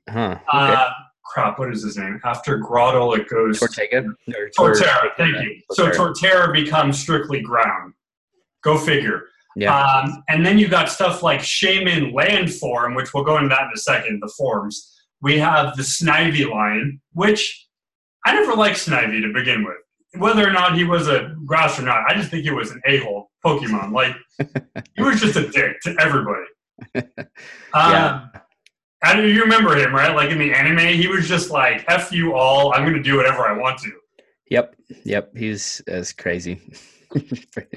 Huh. 0.08 0.38
Okay. 0.38 0.42
Uh, 0.52 0.90
crap, 1.24 1.58
what 1.58 1.72
is 1.72 1.82
his 1.82 1.96
name? 1.96 2.20
After 2.24 2.58
Grottle, 2.58 3.14
it 3.14 3.28
goes. 3.28 3.58
Tortega? 3.58 4.14
Or 4.58 4.72
Torterra, 4.72 5.10
thank 5.16 5.42
you. 5.42 5.60
So 5.72 5.90
Torterra. 5.90 6.14
Torterra 6.14 6.52
becomes 6.52 6.98
strictly 6.98 7.40
ground. 7.40 7.94
Go 8.62 8.78
figure. 8.78 9.24
Yeah. 9.56 9.74
Um, 9.74 10.22
and 10.28 10.44
then 10.44 10.58
you've 10.58 10.70
got 10.70 10.90
stuff 10.90 11.22
like 11.22 11.40
Shaymin 11.40 12.12
Land 12.12 12.52
Form, 12.52 12.94
which 12.94 13.14
we'll 13.14 13.24
go 13.24 13.38
into 13.38 13.48
that 13.48 13.62
in 13.62 13.70
a 13.74 13.78
second, 13.78 14.20
the 14.20 14.30
forms. 14.36 14.92
We 15.22 15.38
have 15.38 15.74
the 15.76 15.82
Snivy 15.82 16.48
line, 16.48 17.00
which 17.14 17.66
I 18.26 18.34
never 18.34 18.54
liked 18.54 18.76
Snivy 18.76 19.22
to 19.22 19.32
begin 19.32 19.64
with. 19.64 19.78
Whether 20.20 20.46
or 20.46 20.52
not 20.52 20.76
he 20.76 20.84
was 20.84 21.08
a 21.08 21.34
grass 21.46 21.78
or 21.78 21.82
not, 21.82 22.04
I 22.06 22.14
just 22.14 22.30
think 22.30 22.44
he 22.44 22.50
was 22.50 22.70
an 22.70 22.82
a-hole 22.86 23.15
Pokemon. 23.46 23.92
Like, 23.92 24.16
he 24.96 25.02
was 25.02 25.20
just 25.20 25.36
a 25.36 25.48
dick 25.48 25.80
to 25.82 25.96
everybody. 26.00 26.46
Yeah. 27.74 28.28
Um, 28.32 28.42
and 29.04 29.28
you 29.28 29.42
remember 29.42 29.76
him, 29.76 29.94
right? 29.94 30.14
Like 30.14 30.30
in 30.30 30.38
the 30.38 30.52
anime, 30.52 30.98
he 30.98 31.06
was 31.06 31.28
just 31.28 31.50
like, 31.50 31.84
F 31.88 32.10
you 32.10 32.34
all, 32.34 32.72
I'm 32.72 32.82
going 32.82 32.94
to 32.94 33.02
do 33.02 33.16
whatever 33.16 33.46
I 33.46 33.52
want 33.52 33.78
to. 33.80 33.92
Yep. 34.50 34.76
Yep. 35.04 35.36
He's 35.36 35.80
as 35.86 36.12
crazy. 36.12 36.60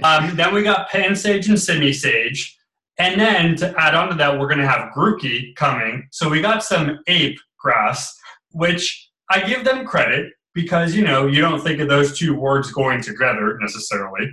Um, 0.04 0.36
then 0.36 0.54
we 0.54 0.64
got 0.64 0.90
Pansage 0.90 1.48
and 1.48 1.58
Simisage. 1.58 2.52
And 2.98 3.22
then 3.22 3.56
to 3.58 3.74
add 3.78 3.96
on 3.96 4.10
to 4.10 4.16
that, 4.16 4.38
we're 4.38 4.48
going 4.48 4.60
to 4.60 4.68
have 4.68 4.92
Grookey 4.92 5.56
coming. 5.56 6.08
So 6.12 6.28
we 6.28 6.42
got 6.42 6.64
some 6.64 7.00
ape 7.08 7.40
grass, 7.58 8.14
which 8.52 9.10
I 9.30 9.48
give 9.48 9.64
them 9.64 9.86
credit 9.86 10.34
because, 10.54 10.96
you 10.96 11.04
know, 11.04 11.28
you 11.28 11.42
don't 11.42 11.62
think 11.62 11.80
of 11.80 11.88
those 11.88 12.18
two 12.18 12.36
words 12.36 12.72
going 12.72 13.02
together 13.02 13.58
necessarily. 13.62 14.32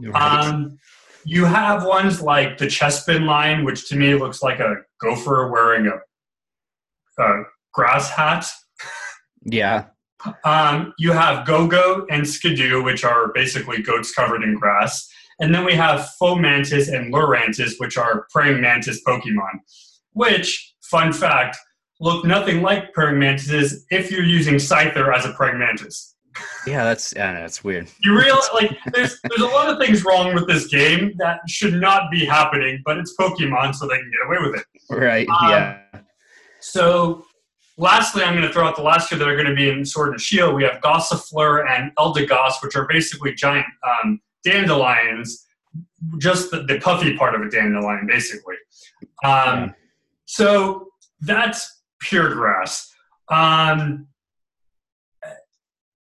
Right. 0.00 0.44
Um, 0.44 0.78
you 1.24 1.44
have 1.44 1.84
ones 1.84 2.22
like 2.22 2.58
the 2.58 2.66
Chespin 2.66 3.26
line, 3.26 3.64
which 3.64 3.88
to 3.88 3.96
me 3.96 4.14
looks 4.14 4.42
like 4.42 4.60
a 4.60 4.76
gopher 5.00 5.50
wearing 5.50 5.86
a, 5.86 7.22
a 7.22 7.42
grass 7.72 8.10
hat. 8.10 8.46
yeah. 9.44 9.86
Um, 10.44 10.94
you 10.98 11.12
have 11.12 11.46
Go-Go 11.46 12.06
and 12.10 12.22
Skiddo, 12.24 12.84
which 12.84 13.04
are 13.04 13.32
basically 13.34 13.82
goats 13.82 14.12
covered 14.12 14.42
in 14.42 14.56
grass. 14.56 15.08
And 15.40 15.54
then 15.54 15.64
we 15.64 15.74
have 15.74 16.08
Fomantis 16.20 16.92
and 16.92 17.14
Lurantis, 17.14 17.74
which 17.78 17.96
are 17.96 18.26
praying 18.32 18.60
mantis 18.60 19.02
Pokemon, 19.06 19.60
which, 20.12 20.74
fun 20.82 21.12
fact, 21.12 21.56
look 22.00 22.24
nothing 22.24 22.62
like 22.62 22.92
praying 22.92 23.20
mantises 23.20 23.86
if 23.90 24.10
you're 24.10 24.24
using 24.24 24.54
Scyther 24.54 25.14
as 25.14 25.24
a 25.24 25.32
praying 25.34 25.58
mantis. 25.58 26.16
Yeah. 26.66 26.84
That's 26.84 27.14
yeah. 27.16 27.32
That's 27.32 27.64
weird. 27.64 27.88
You 28.02 28.18
realize, 28.18 28.48
like, 28.52 28.76
there's, 28.92 29.20
there's 29.22 29.40
a 29.40 29.46
lot 29.46 29.68
of 29.68 29.78
things 29.78 30.04
wrong 30.04 30.34
with 30.34 30.46
this 30.46 30.66
game 30.66 31.14
that 31.18 31.40
should 31.48 31.74
not 31.74 32.10
be 32.10 32.24
happening, 32.24 32.82
but 32.84 32.98
it's 32.98 33.14
Pokemon, 33.18 33.74
so 33.74 33.86
they 33.86 33.96
can 33.98 34.10
get 34.10 34.26
away 34.26 34.50
with 34.50 34.60
it. 34.60 34.66
Right. 34.90 35.28
Um, 35.28 35.50
yeah. 35.50 35.78
So, 36.60 37.24
lastly, 37.76 38.22
I'm 38.22 38.34
going 38.34 38.46
to 38.46 38.52
throw 38.52 38.66
out 38.66 38.76
the 38.76 38.82
last 38.82 39.08
two 39.08 39.16
that 39.16 39.28
are 39.28 39.36
going 39.36 39.46
to 39.46 39.54
be 39.54 39.70
in 39.70 39.84
Sword 39.84 40.10
and 40.10 40.20
Shield. 40.20 40.54
We 40.54 40.64
have 40.64 40.80
Gossifleur 40.80 41.68
and 41.70 41.94
Eldegoss, 41.96 42.62
which 42.62 42.76
are 42.76 42.86
basically 42.88 43.34
giant 43.34 43.66
um, 43.86 44.20
dandelions, 44.44 45.46
just 46.18 46.50
the, 46.50 46.64
the 46.64 46.80
puffy 46.80 47.16
part 47.16 47.34
of 47.34 47.42
a 47.42 47.48
dandelion, 47.48 48.06
basically. 48.06 48.56
Um, 49.24 49.30
Yeah. 49.30 49.72
So, 50.26 50.88
that's 51.20 51.82
pure 52.00 52.34
grass. 52.34 52.92
Um, 53.30 54.06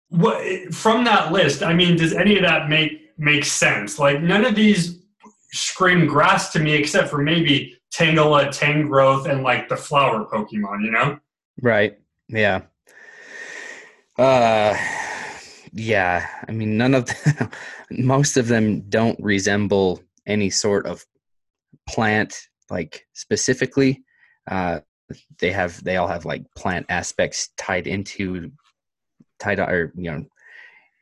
what 0.08 0.75
from 0.75 1.04
that 1.04 1.32
list? 1.32 1.62
I 1.62 1.75
mean, 1.75 1.96
does 1.96 2.12
any 2.12 2.36
of 2.36 2.42
that 2.42 2.68
make 2.68 3.12
make 3.18 3.44
sense? 3.44 3.98
Like, 3.98 4.20
none 4.20 4.44
of 4.44 4.54
these 4.54 5.00
scream 5.52 6.06
grass 6.06 6.52
to 6.52 6.58
me, 6.58 6.75
except 6.75 7.08
for 7.08 7.18
maybe 7.18 7.76
Tangela, 7.92 8.48
Tangrowth, 8.48 9.28
and 9.28 9.42
like 9.42 9.68
the 9.68 9.76
flower 9.76 10.26
Pokemon. 10.26 10.84
You 10.84 10.90
know? 10.90 11.18
Right. 11.60 11.98
Yeah. 12.28 12.62
Uh 14.18 14.76
yeah, 15.72 16.26
I 16.48 16.52
mean 16.52 16.78
none 16.78 16.94
of 16.94 17.06
them, 17.06 17.50
most 17.90 18.36
of 18.36 18.48
them 18.48 18.80
don't 18.88 19.18
resemble 19.22 20.02
any 20.26 20.48
sort 20.48 20.86
of 20.86 21.04
plant 21.88 22.34
like 22.70 23.06
specifically. 23.12 24.02
Uh 24.50 24.80
they 25.38 25.52
have 25.52 25.82
they 25.84 25.96
all 25.96 26.08
have 26.08 26.25
like 26.25 26.42
plant 26.56 26.86
aspects 26.88 27.50
tied 27.56 27.86
into 27.86 28.50
tied 29.38 29.58
or 29.60 29.92
you 29.96 30.10
know 30.10 30.24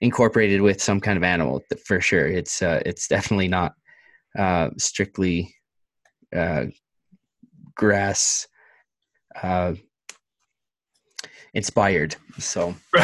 incorporated 0.00 0.60
with 0.60 0.82
some 0.82 1.00
kind 1.00 1.16
of 1.16 1.24
animal 1.24 1.62
for 1.86 2.00
sure. 2.00 2.26
It's 2.26 2.62
uh 2.62 2.82
it's 2.84 3.08
definitely 3.08 3.48
not 3.48 3.74
uh 4.38 4.70
strictly 4.78 5.54
uh 6.34 6.66
grass 7.74 8.46
uh 9.42 9.74
inspired. 11.54 12.16
So 12.38 12.74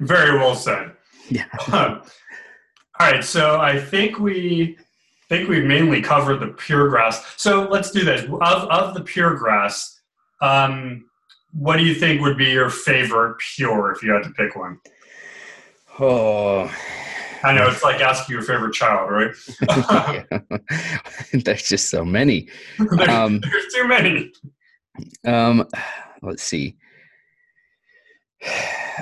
Very 0.00 0.38
well 0.38 0.54
said. 0.54 0.92
yeah, 1.28 1.46
All 1.72 2.02
right, 3.00 3.24
so 3.24 3.58
I 3.58 3.80
think 3.80 4.18
we 4.18 4.76
think 5.30 5.48
we've 5.48 5.64
mainly 5.64 6.02
covered 6.02 6.40
the 6.40 6.48
pure 6.48 6.88
grass. 6.88 7.34
So 7.36 7.66
let's 7.68 7.90
do 7.92 8.04
this. 8.04 8.24
Of 8.24 8.68
of 8.68 8.94
the 8.94 9.00
pure 9.00 9.34
grass, 9.36 10.00
um, 10.42 11.06
what 11.52 11.76
do 11.76 11.84
you 11.84 11.94
think 11.94 12.20
would 12.20 12.36
be 12.38 12.50
your 12.50 12.70
favorite 12.70 13.36
pure 13.56 13.92
if 13.92 14.02
you 14.02 14.12
had 14.12 14.22
to 14.24 14.30
pick 14.30 14.56
one? 14.56 14.78
oh, 15.98 16.72
I 17.42 17.52
know 17.52 17.68
it's 17.68 17.82
like 17.82 18.00
asking 18.00 18.34
your 18.34 18.42
favorite 18.42 18.72
child, 18.74 19.10
right? 19.10 19.34
there's 21.44 21.62
just 21.68 21.88
so 21.90 22.04
many. 22.04 22.48
there's, 22.78 23.08
Um, 23.08 23.40
there's 23.50 23.72
too 23.74 23.88
many. 23.88 24.32
Um, 25.26 25.66
let's 26.22 26.42
see. 26.42 26.76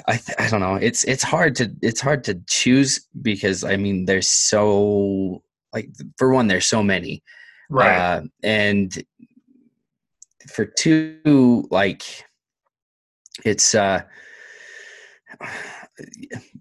I 0.07 0.17
th- 0.17 0.37
I 0.39 0.49
don't 0.49 0.61
know. 0.61 0.75
It's 0.77 1.05
it's 1.05 1.23
hard 1.23 1.55
to 1.57 1.71
it's 1.83 2.01
hard 2.01 2.25
to 2.25 2.41
choose 2.49 3.07
because 3.23 3.63
I 3.65 3.77
mean 3.77 4.05
there's 4.05 4.29
so 4.29 5.43
like 5.73 5.91
for 6.17 6.33
one 6.33 6.49
there's 6.49 6.67
so 6.67 6.83
many 6.83 7.23
Right. 7.71 7.97
uh, 7.97 8.23
and 8.43 9.05
for 10.53 10.65
two 10.65 11.67
like 11.71 12.03
it's 13.45 13.75
uh 13.75 14.03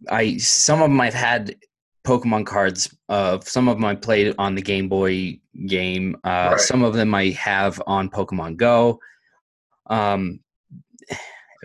i 0.10 0.38
some 0.38 0.81
of 0.81 0.89
them 0.89 1.01
i've 1.01 1.13
had 1.13 1.55
pokemon 2.05 2.46
cards 2.46 2.96
of 3.10 3.48
some 3.48 3.67
of 3.67 3.75
them 3.77 3.86
i 3.86 3.96
played 3.96 4.34
on 4.38 4.55
the 4.55 4.62
game 4.62 4.88
boy 4.88 5.39
game 5.65 6.15
uh 6.24 6.50
Right. 6.51 6.60
some 6.60 6.84
of 6.84 6.93
them 6.93 7.13
i 7.13 7.29
have 7.31 7.81
on 7.88 8.10
pokemon 8.10 8.57
go 8.57 9.00
um 9.88 10.39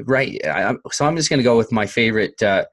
right 0.01 0.41
I, 0.45 0.75
so 0.91 1.05
i'm 1.07 1.17
just 1.17 1.29
going 1.29 1.39
to 1.39 1.45
go 1.45 1.57
with 1.57 1.71
my 1.73 1.87
favorite 1.87 2.43
uh 2.43 2.65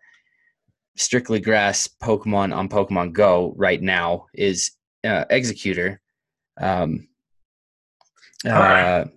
strictly 0.95 1.39
grass 1.39 1.87
pokemon 2.01 2.55
on 2.55 2.69
pokemon 2.69 3.13
go 3.13 3.53
right 3.57 3.81
now 3.81 4.25
is 4.33 4.71
uh, 5.03 5.25
Exeggutor 5.31 5.97
um 6.59 7.07
uh, 8.45 8.49
Alright. 8.49 9.07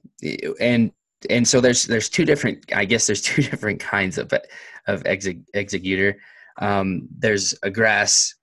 and 0.61 0.93
and 1.31 1.47
so 1.47 1.61
there's 1.61 1.87
there's 1.87 2.09
two 2.09 2.25
different 2.25 2.65
i 2.75 2.85
guess 2.85 3.07
there's 3.07 3.21
two 3.33 3.43
different 3.43 3.81
kinds 3.81 4.19
of 4.19 4.33
of 4.87 5.03
exe- 5.07 5.29
Exeggutor 5.55 6.15
um 6.61 7.09
there's 7.19 7.55
a 7.63 7.71
grass 7.71 8.35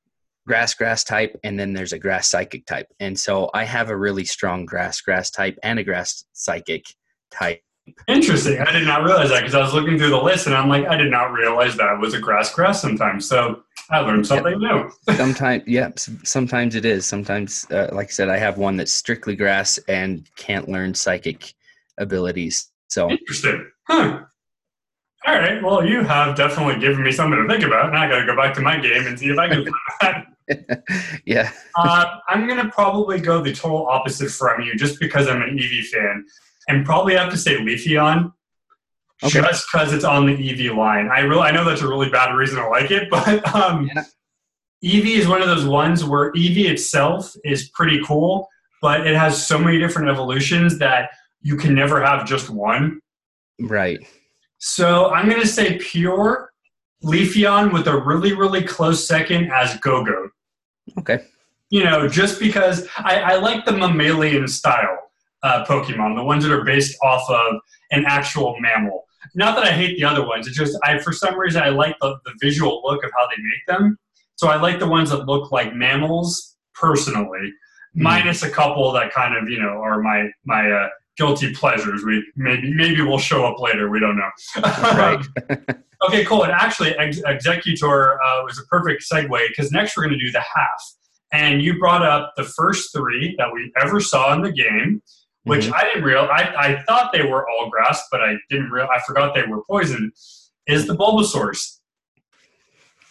grass 0.47 0.73
grass 0.73 1.03
type 1.03 1.37
and 1.43 1.59
then 1.59 1.73
there's 1.73 1.93
a 1.93 1.99
grass 1.99 2.27
psychic 2.27 2.65
type 2.65 2.87
and 2.99 3.19
so 3.19 3.49
i 3.53 3.63
have 3.63 3.89
a 3.89 3.95
really 3.95 4.25
strong 4.25 4.65
grass 4.65 5.01
grass 5.01 5.29
type 5.29 5.57
and 5.63 5.79
a 5.79 5.83
grass 5.83 6.25
psychic 6.33 6.85
type 7.31 7.61
Interesting. 8.07 8.59
I 8.59 8.71
did 8.71 8.85
not 8.85 9.03
realize 9.03 9.29
that 9.29 9.39
because 9.39 9.55
I 9.55 9.61
was 9.61 9.73
looking 9.73 9.97
through 9.97 10.11
the 10.11 10.21
list 10.21 10.45
and 10.45 10.55
I'm 10.55 10.69
like, 10.69 10.85
I 10.85 10.95
did 10.95 11.09
not 11.09 11.31
realize 11.31 11.75
that 11.77 11.99
was 11.99 12.13
a 12.13 12.19
grass 12.19 12.53
grass 12.53 12.79
sometimes. 12.79 13.27
So 13.27 13.63
I 13.89 13.99
learned 13.99 14.27
something 14.27 14.59
new. 14.59 14.89
sometimes 15.15 15.63
yeah 15.65 15.89
sometimes 15.95 16.75
it 16.75 16.85
is 16.85 17.05
sometimes 17.05 17.65
uh, 17.71 17.89
like 17.91 18.07
i 18.07 18.11
said 18.11 18.29
i 18.29 18.37
have 18.37 18.57
one 18.57 18.77
that's 18.77 18.93
strictly 18.93 19.35
grass 19.35 19.79
and 19.87 20.29
can't 20.35 20.69
learn 20.69 20.93
psychic 20.93 21.53
abilities 21.99 22.71
so 22.89 23.09
Interesting. 23.09 23.69
Huh. 23.87 24.23
All 25.27 25.35
right. 25.35 25.61
Well, 25.61 25.85
you 25.85 26.01
have 26.03 26.35
definitely 26.35 26.79
given 26.79 27.03
me 27.03 27.11
something 27.11 27.39
to 27.41 27.47
think 27.47 27.63
about. 27.63 27.91
Now 27.93 28.03
I 28.03 28.09
got 28.09 28.19
to 28.19 28.25
go 28.25 28.35
back 28.35 28.53
to 28.55 28.61
my 28.61 28.79
game 28.79 29.05
and 29.05 29.17
see 29.17 29.27
if 29.27 29.37
I 29.37 29.47
can 29.47 29.65
yeah. 31.25 31.51
uh, 31.75 32.17
I'm 32.27 32.47
going 32.47 32.63
to 32.63 32.71
probably 32.71 33.19
go 33.19 33.41
the 33.41 33.53
total 33.53 33.87
opposite 33.87 34.31
from 34.31 34.61
you 34.61 34.75
just 34.75 34.99
because 34.99 35.27
I'm 35.27 35.43
an 35.43 35.55
Eevee 35.55 35.85
fan 35.85 36.25
and 36.67 36.83
probably 36.83 37.15
have 37.15 37.29
to 37.31 37.37
say 37.37 37.57
Leafeon 37.57 38.33
okay. 39.21 39.41
just 39.41 39.67
because 39.71 39.93
it's 39.93 40.05
on 40.05 40.25
the 40.25 40.35
Eevee 40.35 40.75
line. 40.75 41.09
I 41.13 41.19
really, 41.19 41.43
I 41.43 41.51
know 41.51 41.63
that's 41.63 41.81
a 41.81 41.87
really 41.87 42.09
bad 42.09 42.33
reason 42.33 42.57
to 42.57 42.67
like 42.67 42.89
it, 42.89 43.09
but 43.11 43.53
um, 43.53 43.87
yeah. 43.93 44.03
Eevee 44.83 45.17
is 45.17 45.27
one 45.27 45.43
of 45.43 45.47
those 45.47 45.65
ones 45.65 46.03
where 46.03 46.31
Eevee 46.33 46.69
itself 46.69 47.35
is 47.43 47.69
pretty 47.69 48.01
cool, 48.03 48.47
but 48.81 49.05
it 49.05 49.15
has 49.15 49.45
so 49.45 49.59
many 49.59 49.77
different 49.77 50.09
evolutions 50.09 50.79
that 50.79 51.11
you 51.41 51.55
can 51.55 51.73
never 51.73 52.03
have 52.03 52.27
just 52.27 52.49
one. 52.49 52.99
Right. 53.61 53.99
So 54.57 55.09
I'm 55.11 55.29
going 55.29 55.41
to 55.41 55.47
say 55.47 55.77
pure 55.77 56.51
Leafeon 57.03 57.71
with 57.71 57.87
a 57.87 57.97
really, 57.97 58.33
really 58.33 58.63
close 58.63 59.07
second 59.07 59.51
as 59.51 59.77
Go-Go. 59.77 60.29
Okay. 60.97 61.19
You 61.69 61.83
know, 61.83 62.07
just 62.07 62.39
because 62.39 62.87
I, 62.97 63.19
I 63.21 63.35
like 63.35 63.65
the 63.65 63.71
mammalian 63.71 64.47
style 64.47 64.97
uh, 65.43 65.63
Pokemon, 65.65 66.15
the 66.15 66.23
ones 66.23 66.43
that 66.43 66.51
are 66.51 66.65
based 66.65 66.97
off 67.03 67.29
of 67.29 67.61
an 67.91 68.05
actual 68.05 68.55
mammal. 68.59 69.05
Not 69.35 69.55
that 69.55 69.65
I 69.65 69.71
hate 69.71 69.97
the 69.97 70.05
other 70.05 70.25
ones. 70.25 70.47
It's 70.47 70.57
just 70.57 70.77
I, 70.83 70.99
for 70.99 71.13
some 71.13 71.37
reason, 71.37 71.61
I 71.61 71.69
like 71.69 71.95
the, 72.01 72.17
the 72.25 72.33
visual 72.41 72.81
look 72.83 73.03
of 73.03 73.11
how 73.17 73.27
they 73.27 73.41
make 73.41 73.65
them. 73.67 73.97
So 74.35 74.47
I 74.47 74.55
like 74.59 74.79
the 74.79 74.87
ones 74.87 75.09
that 75.11 75.25
look 75.25 75.51
like 75.51 75.75
mammals 75.75 76.55
personally, 76.73 77.51
mm. 77.95 78.01
minus 78.01 78.43
a 78.43 78.49
couple 78.49 78.91
that 78.93 79.13
kind 79.13 79.35
of 79.35 79.49
you 79.49 79.61
know 79.61 79.81
are 79.81 80.01
my 80.01 80.29
my 80.45 80.71
uh, 80.71 80.89
guilty 81.19 81.53
pleasures. 81.53 82.03
We 82.03 82.25
maybe 82.35 82.73
maybe 82.73 83.01
we'll 83.01 83.19
show 83.19 83.45
up 83.45 83.59
later. 83.59 83.89
We 83.89 83.99
don't 83.99 84.17
know. 84.17 84.29
right. 84.63 85.23
okay, 86.07 86.23
cool. 86.25 86.43
And 86.43 86.53
actually, 86.53 86.97
Ex- 86.97 87.21
Exeggutor 87.21 88.15
uh, 88.15 88.41
was 88.43 88.57
a 88.57 88.65
perfect 88.67 89.03
segue 89.11 89.47
because 89.49 89.71
next 89.71 89.95
we're 89.95 90.03
going 90.03 90.17
to 90.17 90.25
do 90.25 90.31
the 90.31 90.39
half. 90.39 90.81
And 91.31 91.61
you 91.61 91.77
brought 91.77 92.03
up 92.03 92.33
the 92.37 92.45
first 92.45 92.91
three 92.95 93.35
that 93.37 93.53
we 93.53 93.71
ever 93.79 93.99
saw 93.99 94.33
in 94.33 94.41
the 94.41 94.51
game, 94.51 95.03
which 95.43 95.65
mm-hmm. 95.65 95.73
I 95.75 95.83
didn't 95.83 96.03
realize. 96.03 96.29
I, 96.31 96.53
I 96.57 96.83
thought 96.83 97.11
they 97.13 97.23
were 97.23 97.47
all 97.47 97.69
grass, 97.69 98.01
but 98.11 98.21
I 98.21 98.35
didn't 98.49 98.71
real. 98.71 98.87
I 98.95 98.99
forgot 99.05 99.35
they 99.35 99.43
were 99.43 99.61
poison. 99.69 100.11
Is 100.65 100.87
the 100.87 100.95
Bulbasaurs? 100.95 101.79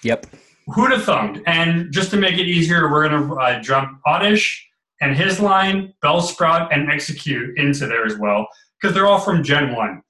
Yep. 0.02 0.26
Who'd 0.74 0.92
have 0.92 1.04
thumbed? 1.04 1.42
And 1.46 1.92
just 1.92 2.10
to 2.10 2.16
make 2.16 2.38
it 2.38 2.46
easier, 2.46 2.90
we're 2.90 3.08
going 3.08 3.28
to 3.28 3.34
uh, 3.34 3.60
jump 3.60 4.00
Oddish 4.06 4.67
and 5.00 5.16
his 5.16 5.40
line, 5.40 5.94
Bellsprout, 6.02 6.68
and 6.72 6.88
Exeggcute 6.88 7.56
into 7.56 7.86
there 7.86 8.04
as 8.04 8.16
well 8.16 8.48
because 8.80 8.94
they're 8.94 9.06
all 9.06 9.20
from 9.20 9.42
Gen 9.42 9.74
1. 9.74 10.02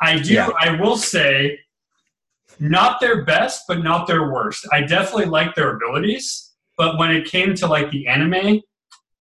I 0.00 0.18
do, 0.18 0.34
yeah. 0.34 0.50
I 0.60 0.80
will 0.80 0.96
say, 0.96 1.58
not 2.60 3.00
their 3.00 3.24
best, 3.24 3.64
but 3.68 3.82
not 3.82 4.06
their 4.06 4.32
worst. 4.32 4.66
I 4.72 4.82
definitely 4.82 5.26
like 5.26 5.54
their 5.54 5.76
abilities, 5.76 6.52
but 6.76 6.98
when 6.98 7.10
it 7.10 7.26
came 7.26 7.54
to 7.56 7.66
like 7.66 7.90
the 7.90 8.06
anime, 8.06 8.60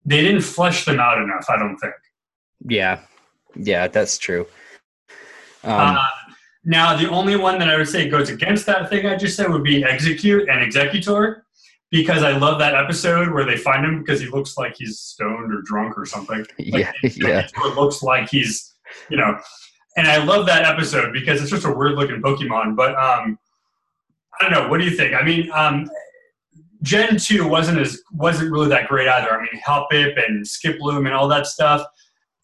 they 0.05 0.21
didn't 0.21 0.41
flesh 0.41 0.85
them 0.85 0.99
out 0.99 1.21
enough, 1.21 1.45
I 1.49 1.57
don't 1.57 1.77
think. 1.77 1.93
Yeah. 2.67 3.01
Yeah, 3.55 3.87
that's 3.87 4.17
true. 4.17 4.47
Um, 5.63 5.95
uh, 5.97 6.05
now, 6.63 6.95
the 6.97 7.09
only 7.09 7.35
one 7.35 7.59
that 7.59 7.69
I 7.69 7.77
would 7.77 7.87
say 7.87 8.09
goes 8.09 8.29
against 8.29 8.65
that 8.65 8.89
thing 8.89 9.05
I 9.05 9.15
just 9.15 9.35
said 9.35 9.49
would 9.49 9.63
be 9.63 9.83
Exeggcute 9.83 10.49
and 10.51 10.71
Exeggutor 10.71 11.41
because 11.91 12.23
I 12.23 12.35
love 12.37 12.59
that 12.59 12.73
episode 12.73 13.31
where 13.31 13.45
they 13.45 13.57
find 13.57 13.85
him 13.85 13.99
because 13.99 14.19
he 14.19 14.27
looks 14.27 14.57
like 14.57 14.75
he's 14.77 14.99
stoned 14.99 15.53
or 15.53 15.61
drunk 15.61 15.97
or 15.97 16.05
something. 16.05 16.45
Like, 16.59 16.93
yeah, 17.03 17.09
yeah. 17.15 17.47
It 17.47 17.75
looks 17.75 18.01
like 18.01 18.29
he's, 18.29 18.73
you 19.09 19.17
know, 19.17 19.37
and 19.97 20.07
I 20.07 20.23
love 20.23 20.45
that 20.47 20.63
episode 20.65 21.13
because 21.13 21.41
it's 21.41 21.51
just 21.51 21.65
a 21.65 21.71
weird 21.71 21.93
looking 21.93 22.21
Pokemon. 22.21 22.75
But 22.75 22.95
um, 22.95 23.37
I 24.39 24.43
don't 24.43 24.51
know. 24.51 24.67
What 24.67 24.79
do 24.79 24.85
you 24.85 24.95
think? 24.95 25.15
I 25.15 25.23
mean, 25.23 25.49
um, 25.53 25.89
Gen 26.81 27.17
two 27.17 27.47
wasn't 27.47 27.79
as 27.79 28.01
wasn't 28.11 28.51
really 28.51 28.69
that 28.69 28.87
great 28.87 29.07
either. 29.07 29.31
I 29.31 29.41
mean, 29.41 29.61
Hoppip 29.65 30.23
and 30.23 30.45
Skiploom 30.45 31.05
and 31.05 31.13
all 31.13 31.27
that 31.29 31.47
stuff. 31.47 31.85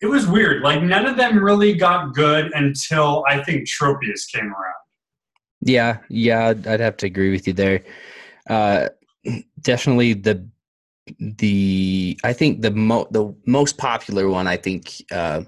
It 0.02 0.08
was 0.08 0.26
weird. 0.26 0.64
Like 0.64 0.82
none 0.82 1.06
of 1.06 1.18
them 1.18 1.44
really 1.44 1.74
got 1.74 2.14
good 2.14 2.52
until 2.54 3.24
I 3.28 3.44
think 3.44 3.68
Tropius 3.68 4.32
came 4.34 4.46
around. 4.46 4.74
Yeah, 5.62 6.00
yeah, 6.10 6.54
I'd 6.66 6.80
have 6.80 6.98
to 6.98 7.06
agree 7.06 7.32
with 7.32 7.46
you 7.46 7.54
there. 7.54 7.84
Uh, 8.50 8.90
definitely 9.60 10.14
the 10.14 10.48
the 11.20 12.20
I 12.24 12.34
think 12.34 12.62
the 12.62 12.72
mo- 12.72 13.08
the 13.12 13.34
most 13.46 13.78
popular 13.78 14.30
one 14.30 14.48
I 14.48 14.58
think 14.58 15.04
uh, 15.12 15.44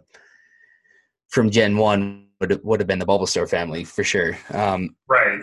from 1.29 1.49
Gen 1.49 1.77
One 1.77 2.27
would 2.39 2.63
would 2.63 2.79
have 2.79 2.87
been 2.87 2.99
the 2.99 3.05
Bulbasaur 3.05 3.49
family 3.49 3.83
for 3.83 4.03
sure. 4.03 4.37
Um, 4.51 4.95
right. 5.07 5.41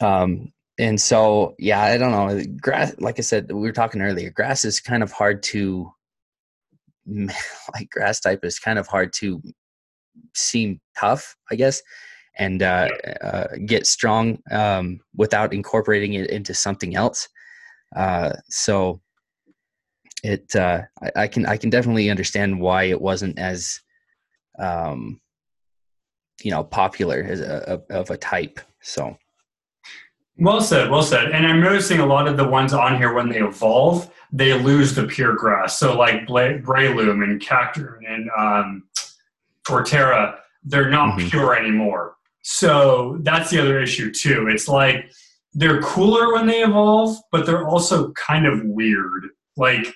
Um, 0.00 0.52
and 0.78 1.00
so 1.00 1.54
yeah, 1.58 1.82
I 1.82 1.98
don't 1.98 2.12
know. 2.12 2.42
Grass, 2.60 2.94
like 2.98 3.18
I 3.18 3.22
said, 3.22 3.50
we 3.50 3.60
were 3.60 3.72
talking 3.72 4.00
earlier. 4.00 4.30
Grass 4.30 4.64
is 4.64 4.80
kind 4.80 5.02
of 5.02 5.12
hard 5.12 5.42
to 5.44 5.92
like 7.06 7.90
grass 7.90 8.20
type 8.20 8.44
is 8.44 8.58
kind 8.58 8.78
of 8.78 8.86
hard 8.86 9.12
to 9.14 9.42
seem 10.34 10.80
tough, 10.96 11.36
I 11.50 11.56
guess 11.56 11.82
and 12.38 12.62
uh, 12.62 12.88
uh, 13.22 13.46
get 13.66 13.86
strong 13.86 14.38
um, 14.50 15.00
without 15.16 15.52
incorporating 15.52 16.14
it 16.14 16.30
into 16.30 16.54
something 16.54 16.96
else. 16.96 17.28
Uh, 17.94 18.32
so 18.48 19.00
it 20.22 20.54
uh, 20.56 20.82
I, 21.02 21.22
I, 21.22 21.26
can 21.26 21.46
I 21.46 21.56
can 21.56 21.70
definitely 21.70 22.10
understand 22.10 22.60
why 22.60 22.84
it 22.84 23.00
wasn't 23.00 23.38
as 23.38 23.80
um, 24.58 25.20
you 26.42 26.50
know 26.50 26.64
popular 26.64 27.22
as 27.28 27.40
a, 27.40 27.82
a, 27.90 27.94
of 27.94 28.10
a 28.10 28.16
type. 28.16 28.60
So. 28.80 29.16
Well 30.38 30.62
said, 30.62 30.90
well 30.90 31.02
said. 31.02 31.30
And 31.30 31.46
I'm 31.46 31.60
noticing 31.60 32.00
a 32.00 32.06
lot 32.06 32.26
of 32.26 32.38
the 32.38 32.48
ones 32.48 32.72
on 32.72 32.96
here 32.96 33.12
when 33.12 33.28
they 33.28 33.40
evolve, 33.40 34.10
they 34.32 34.54
lose 34.54 34.94
the 34.94 35.06
pure 35.06 35.36
grass. 35.36 35.78
So 35.78 35.94
like 35.94 36.26
Breloom 36.26 37.22
and 37.22 37.40
Cacturne 37.40 38.00
and 38.08 38.30
um, 38.36 38.84
Torterra, 39.64 40.38
they're 40.64 40.90
not 40.90 41.18
mm-hmm. 41.18 41.28
pure 41.28 41.54
anymore. 41.54 42.16
So 42.42 43.18
that's 43.22 43.50
the 43.50 43.60
other 43.60 43.80
issue 43.80 44.12
too. 44.12 44.48
It's 44.48 44.68
like 44.68 45.10
they're 45.54 45.80
cooler 45.80 46.32
when 46.32 46.46
they 46.46 46.62
evolve, 46.62 47.16
but 47.30 47.46
they're 47.46 47.66
also 47.66 48.12
kind 48.12 48.46
of 48.46 48.64
weird. 48.64 49.28
Like, 49.56 49.86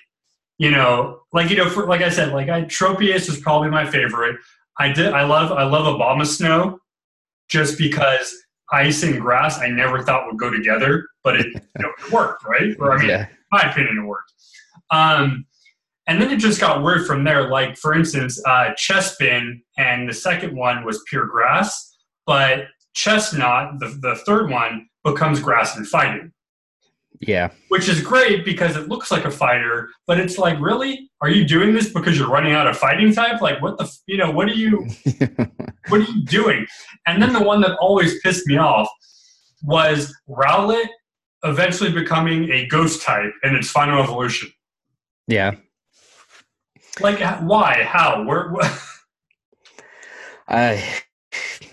you 0.57 0.71
know, 0.71 1.21
like 1.33 1.49
you 1.49 1.57
know, 1.57 1.69
for, 1.69 1.87
like 1.87 2.01
I 2.01 2.09
said, 2.09 2.33
like 2.33 2.49
I 2.49 2.63
Tropius 2.63 3.29
is 3.29 3.39
probably 3.39 3.69
my 3.69 3.85
favorite. 3.89 4.37
I 4.79 4.91
did 4.91 5.13
I 5.13 5.25
love 5.25 5.51
I 5.51 5.63
love 5.63 5.93
Abomasnow 5.93 6.77
just 7.49 7.77
because 7.77 8.33
ice 8.71 9.03
and 9.03 9.19
grass 9.19 9.59
I 9.59 9.67
never 9.69 10.03
thought 10.03 10.25
would 10.27 10.39
go 10.39 10.49
together, 10.49 11.07
but 11.23 11.39
it, 11.39 11.47
you 11.53 11.61
know, 11.79 11.91
it 11.99 12.11
worked, 12.11 12.45
right? 12.45 12.75
Or 12.79 12.93
I 12.93 12.99
mean, 12.99 13.09
yeah. 13.09 13.27
my 13.51 13.61
opinion, 13.69 13.97
it 13.97 14.05
worked. 14.05 14.31
Um, 14.89 15.45
and 16.07 16.21
then 16.21 16.31
it 16.31 16.37
just 16.37 16.61
got 16.61 16.81
weird 16.81 17.05
from 17.05 17.25
there. 17.25 17.49
Like 17.49 17.77
for 17.77 17.93
instance, 17.93 18.41
uh, 18.45 18.71
Chespin, 18.77 19.61
and 19.77 20.07
the 20.07 20.13
second 20.13 20.55
one 20.55 20.85
was 20.85 21.03
pure 21.09 21.25
grass 21.25 21.86
but 22.27 22.65
Chesnaught, 22.93 23.79
the, 23.79 23.97
the 24.01 24.15
third 24.15 24.51
one, 24.51 24.87
becomes 25.03 25.39
grass 25.39 25.75
and 25.77 25.87
fighting. 25.87 26.31
Yeah. 27.21 27.51
Which 27.69 27.87
is 27.87 28.01
great 28.01 28.45
because 28.45 28.75
it 28.75 28.89
looks 28.89 29.09
like 29.09 29.25
a 29.25 29.31
fighter, 29.31 29.89
but 30.05 30.19
it's 30.19 30.37
like, 30.37 30.59
really? 30.59 31.09
Are 31.21 31.29
you 31.29 31.45
doing 31.45 31.73
this 31.73 31.91
because 31.91 32.17
you're 32.17 32.29
running 32.29 32.53
out 32.53 32.67
of 32.67 32.77
fighting 32.77 33.11
type? 33.13 33.41
Like, 33.41 33.61
what 33.61 33.77
the, 33.77 33.91
you 34.05 34.17
know, 34.17 34.29
what 34.29 34.47
are 34.47 34.53
you, 34.53 34.87
what 35.87 36.01
are 36.01 36.11
you 36.11 36.25
doing? 36.25 36.67
And 37.07 37.21
then 37.21 37.33
the 37.33 37.41
one 37.41 37.61
that 37.61 37.77
always 37.77 38.19
pissed 38.21 38.45
me 38.45 38.57
off 38.57 38.87
was 39.63 40.15
Rowlet 40.29 40.87
eventually 41.43 41.91
becoming 41.91 42.51
a 42.51 42.67
ghost 42.67 43.01
type 43.01 43.31
in 43.43 43.55
its 43.55 43.71
final 43.71 44.01
evolution. 44.03 44.51
Yeah. 45.27 45.55
Like, 46.99 47.19
why? 47.41 47.83
How? 47.83 48.23
Where? 48.23 48.53
I 50.47 51.01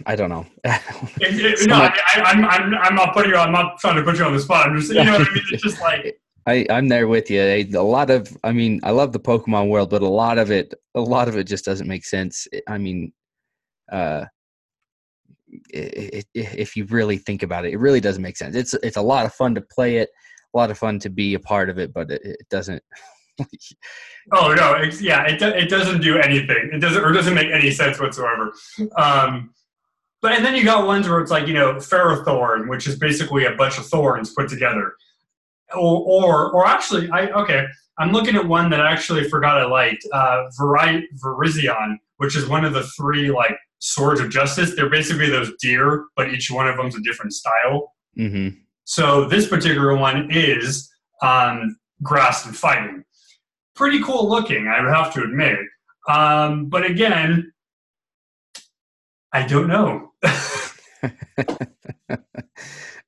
I 0.06 0.16
don't 0.16 0.30
know. 0.30 0.46
it, 0.64 1.60
it, 1.60 1.68
no, 1.68 1.76
I, 1.76 1.92
am 2.16 2.44
I'm, 2.44 2.44
I'm, 2.44 2.74
I'm 2.74 2.94
not 2.94 3.14
putting 3.14 3.30
you. 3.30 3.36
I'm 3.36 3.52
not 3.52 3.78
trying 3.78 3.96
to 3.96 4.02
put 4.02 4.18
you 4.18 4.24
on 4.24 4.32
the 4.32 4.40
spot. 4.40 4.68
I'm 4.68 4.78
just, 4.78 4.92
you 4.92 5.04
know 5.04 5.18
what 5.18 5.28
I 5.28 5.34
mean. 5.34 5.44
It's 5.52 5.62
just 5.62 5.80
like 5.80 6.18
I, 6.46 6.66
I'm 6.70 6.88
there 6.88 7.08
with 7.08 7.30
you. 7.30 7.40
A 7.40 7.64
lot 7.80 8.10
of, 8.10 8.36
I 8.44 8.52
mean, 8.52 8.80
I 8.82 8.90
love 8.90 9.12
the 9.12 9.20
Pokemon 9.20 9.68
world, 9.68 9.90
but 9.90 10.02
a 10.02 10.08
lot 10.08 10.38
of 10.38 10.50
it, 10.50 10.74
a 10.94 11.00
lot 11.00 11.28
of 11.28 11.36
it 11.36 11.44
just 11.44 11.64
doesn't 11.64 11.88
make 11.88 12.04
sense. 12.04 12.46
I 12.68 12.78
mean, 12.78 13.12
uh, 13.90 14.26
it, 15.70 16.26
if 16.34 16.76
you 16.76 16.84
really 16.86 17.16
think 17.16 17.42
about 17.42 17.64
it, 17.64 17.72
it 17.72 17.78
really 17.78 18.00
doesn't 18.00 18.22
make 18.22 18.36
sense. 18.36 18.56
It's 18.56 18.74
it's 18.74 18.96
a 18.96 19.02
lot 19.02 19.24
of 19.24 19.32
fun 19.34 19.54
to 19.54 19.60
play 19.60 19.98
it, 19.98 20.10
a 20.52 20.56
lot 20.56 20.70
of 20.70 20.78
fun 20.78 20.98
to 21.00 21.10
be 21.10 21.34
a 21.34 21.40
part 21.40 21.70
of 21.70 21.78
it, 21.78 21.92
but 21.92 22.10
it, 22.10 22.22
it 22.24 22.48
doesn't. 22.50 22.82
oh 24.32 24.54
no! 24.54 24.74
It's, 24.74 25.00
yeah, 25.00 25.24
it 25.26 25.40
it 25.40 25.68
doesn't 25.68 26.00
do 26.00 26.18
anything. 26.18 26.70
It 26.72 26.80
doesn't 26.80 27.02
or 27.02 27.12
doesn't 27.12 27.34
make 27.34 27.50
any 27.50 27.70
sense 27.70 28.00
whatsoever. 28.00 28.52
Um, 28.96 29.52
but 30.24 30.32
and 30.32 30.42
then 30.42 30.56
you 30.56 30.64
got 30.64 30.86
ones 30.86 31.06
where 31.06 31.20
it's 31.20 31.30
like 31.30 31.46
you 31.46 31.52
know 31.52 31.74
Ferrothorn, 31.74 32.66
which 32.66 32.86
is 32.86 32.98
basically 32.98 33.44
a 33.44 33.54
bunch 33.56 33.76
of 33.76 33.84
thorns 33.84 34.32
put 34.32 34.48
together, 34.48 34.94
or 35.76 35.98
or, 36.06 36.50
or 36.52 36.66
actually 36.66 37.10
I 37.10 37.28
okay. 37.32 37.66
I'm 37.98 38.10
looking 38.10 38.34
at 38.34 38.48
one 38.48 38.70
that 38.70 38.80
I 38.80 38.90
actually 38.90 39.28
forgot 39.28 39.60
I 39.60 39.66
liked, 39.66 40.04
uh, 40.12 40.44
Vari- 40.58 41.06
Virizion, 41.22 41.98
which 42.16 42.36
is 42.36 42.48
one 42.48 42.64
of 42.64 42.72
the 42.72 42.84
three 42.98 43.30
like 43.30 43.56
swords 43.80 44.18
of 44.18 44.30
justice. 44.30 44.74
They're 44.74 44.88
basically 44.88 45.28
those 45.28 45.52
deer, 45.60 46.06
but 46.16 46.30
each 46.30 46.50
one 46.50 46.66
of 46.66 46.78
them's 46.78 46.96
a 46.96 47.02
different 47.02 47.34
style. 47.34 47.92
Mm-hmm. 48.18 48.56
So 48.84 49.26
this 49.26 49.46
particular 49.46 49.94
one 49.94 50.30
is 50.32 50.90
um, 51.20 51.76
grass 52.02 52.46
and 52.46 52.56
fighting. 52.56 53.04
Pretty 53.76 54.02
cool 54.02 54.26
looking, 54.26 54.68
I 54.68 54.80
would 54.80 54.92
have 54.92 55.12
to 55.14 55.22
admit. 55.22 55.58
Um, 56.08 56.66
but 56.70 56.84
again, 56.84 57.52
I 59.34 59.42
don't 59.42 59.66
know. 59.66 60.12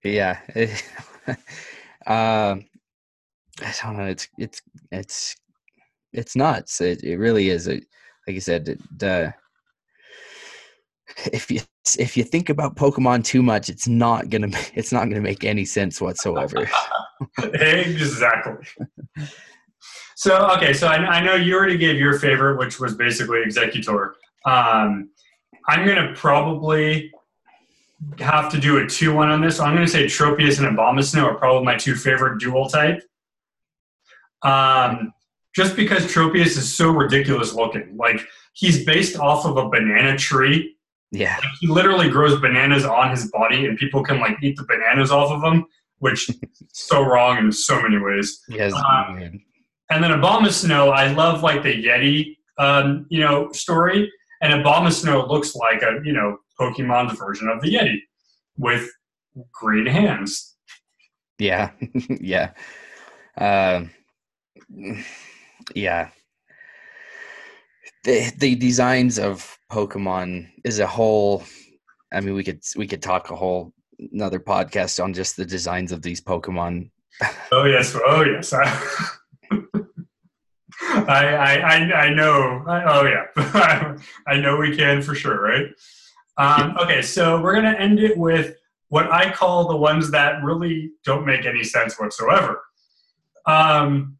yeah. 0.02 0.40
uh, 1.24 1.36
I 2.06 3.74
don't 3.80 3.96
know. 3.96 4.06
It's 4.06 4.28
it's 4.36 4.60
it's 4.90 5.36
it's 6.12 6.34
nuts. 6.34 6.80
It, 6.80 7.04
it 7.04 7.18
really 7.18 7.48
is. 7.48 7.68
It, 7.68 7.84
like 8.26 8.34
you 8.34 8.40
said, 8.40 8.68
it, 8.68 8.80
uh, 9.04 9.30
if 11.32 11.48
you 11.48 11.60
if 11.96 12.16
you 12.16 12.24
think 12.24 12.48
about 12.48 12.74
Pokemon 12.74 13.24
too 13.24 13.40
much, 13.40 13.68
it's 13.68 13.86
not 13.86 14.28
gonna 14.28 14.48
it's 14.74 14.92
not 14.92 15.08
gonna 15.08 15.20
make 15.20 15.44
any 15.44 15.64
sense 15.64 16.00
whatsoever. 16.00 16.68
exactly. 17.38 18.66
So 20.16 20.48
okay, 20.56 20.72
so 20.72 20.88
I, 20.88 20.96
I, 20.96 21.20
know 21.20 21.34
you 21.34 21.54
already 21.54 21.76
gave 21.76 21.98
your 21.98 22.18
favorite, 22.18 22.58
which 22.58 22.80
was 22.80 22.96
basically 22.96 23.44
Exeggutor. 23.44 24.14
Um, 24.44 25.10
I'm 25.68 25.87
gonna 25.87 26.12
probably 26.14 27.12
have 28.18 28.50
to 28.52 28.61
do 28.61 28.79
a 28.79 28.87
two-one 28.87 29.31
on 29.31 29.40
this. 29.40 29.59
I'm 29.59 29.74
gonna 29.74 29.88
say 29.88 30.05
Tropius 30.07 30.59
and 30.59 30.76
Abomasnow 30.76 31.24
are 31.24 31.35
probably 31.35 31.64
my 31.64 31.76
two 31.76 31.94
favorite 31.94 32.38
dual 32.38 32.68
type. 32.68 33.02
Um, 34.42 35.12
just 35.55 35.74
because 35.74 36.05
Tropius 36.05 36.57
is 36.57 36.76
so 36.76 36.90
ridiculous 36.90 37.55
looking, 37.55 37.96
like 37.96 38.20
he's 38.52 38.85
based 38.85 39.18
off 39.18 39.46
of 39.46 39.57
a 39.57 39.68
banana 39.68 40.16
tree 40.16 40.76
yeah. 41.12 41.37
Like, 41.37 41.52
he 41.61 41.66
literally 41.66 42.09
grows 42.09 42.40
bananas 42.40 42.85
on 42.85 43.11
his 43.11 43.31
body 43.31 43.66
and 43.66 43.79
people 43.79 44.02
can 44.02 44.18
like 44.18 44.37
eat 44.42 44.57
the 44.57 44.64
bananas 44.64 45.11
off 45.11 45.31
of 45.31 45.42
him, 45.42 45.66
which 45.98 46.29
is 46.29 46.37
so 46.72 47.02
wrong 47.02 47.38
in 47.38 47.52
so 47.52 47.81
many 47.81 47.98
ways. 47.98 48.42
Yes. 48.48 48.72
Uh, 48.72 49.14
and 49.90 50.02
then 50.02 50.11
Abomasnow, 50.11 50.92
I 50.92 51.12
love 51.12 51.42
like 51.42 51.62
the 51.62 51.72
Yeti, 51.72 52.37
um, 52.59 53.07
you 53.09 53.20
know, 53.20 53.50
story. 53.52 54.11
And 54.42 54.53
Abomasnow 54.53 55.29
looks 55.29 55.55
like 55.55 55.83
a, 55.83 56.01
you 56.05 56.12
know, 56.12 56.38
Pokemon's 56.61 57.18
version 57.18 57.49
of 57.49 57.61
the 57.61 57.75
Yeti 57.75 57.99
with 58.57 58.90
green 59.53 59.87
hands. 59.87 60.57
Yeah. 61.38 61.70
yeah. 62.20 62.53
Uh, 63.37 63.85
yeah 65.75 66.11
the 68.07 68.33
the 68.38 68.55
designs 68.55 69.18
of 69.18 69.59
Pokemon 69.70 70.49
is 70.64 70.79
a 70.79 70.87
whole. 70.87 71.42
I 72.12 72.20
mean, 72.20 72.35
we 72.35 72.44
could 72.44 72.62
we 72.77 72.87
could 72.87 73.03
talk 73.03 73.31
a 73.31 73.37
whole 73.37 73.75
another 74.12 74.38
podcast 74.38 75.03
on 75.03 75.12
just 75.12 75.37
the 75.37 75.44
designs 75.44 75.92
of 75.92 76.03
these 76.03 76.20
Pokemon. 76.20 76.90
Oh 77.51 77.64
yes, 77.64 77.96
oh 78.07 78.22
yes. 78.22 78.55
I 80.82 81.58
I 81.66 81.76
I, 81.92 82.14
know. 82.14 82.64
I, 82.66 82.84
oh 82.84 83.04
yeah, 83.04 83.96
I 84.26 84.36
know 84.36 84.56
we 84.56 84.76
can 84.76 85.02
for 85.02 85.14
sure, 85.14 85.40
right? 85.40 85.66
Um, 86.38 86.76
okay, 86.78 87.02
so 87.02 87.40
we're 87.40 87.54
gonna 87.54 87.76
end 87.78 87.98
it 87.98 88.16
with 88.16 88.56
what 88.88 89.10
I 89.10 89.30
call 89.30 89.68
the 89.68 89.76
ones 89.76 90.10
that 90.12 90.42
really 90.42 90.92
don't 91.04 91.26
make 91.26 91.44
any 91.44 91.64
sense 91.64 91.98
whatsoever. 91.98 92.62
Um, 93.46 94.16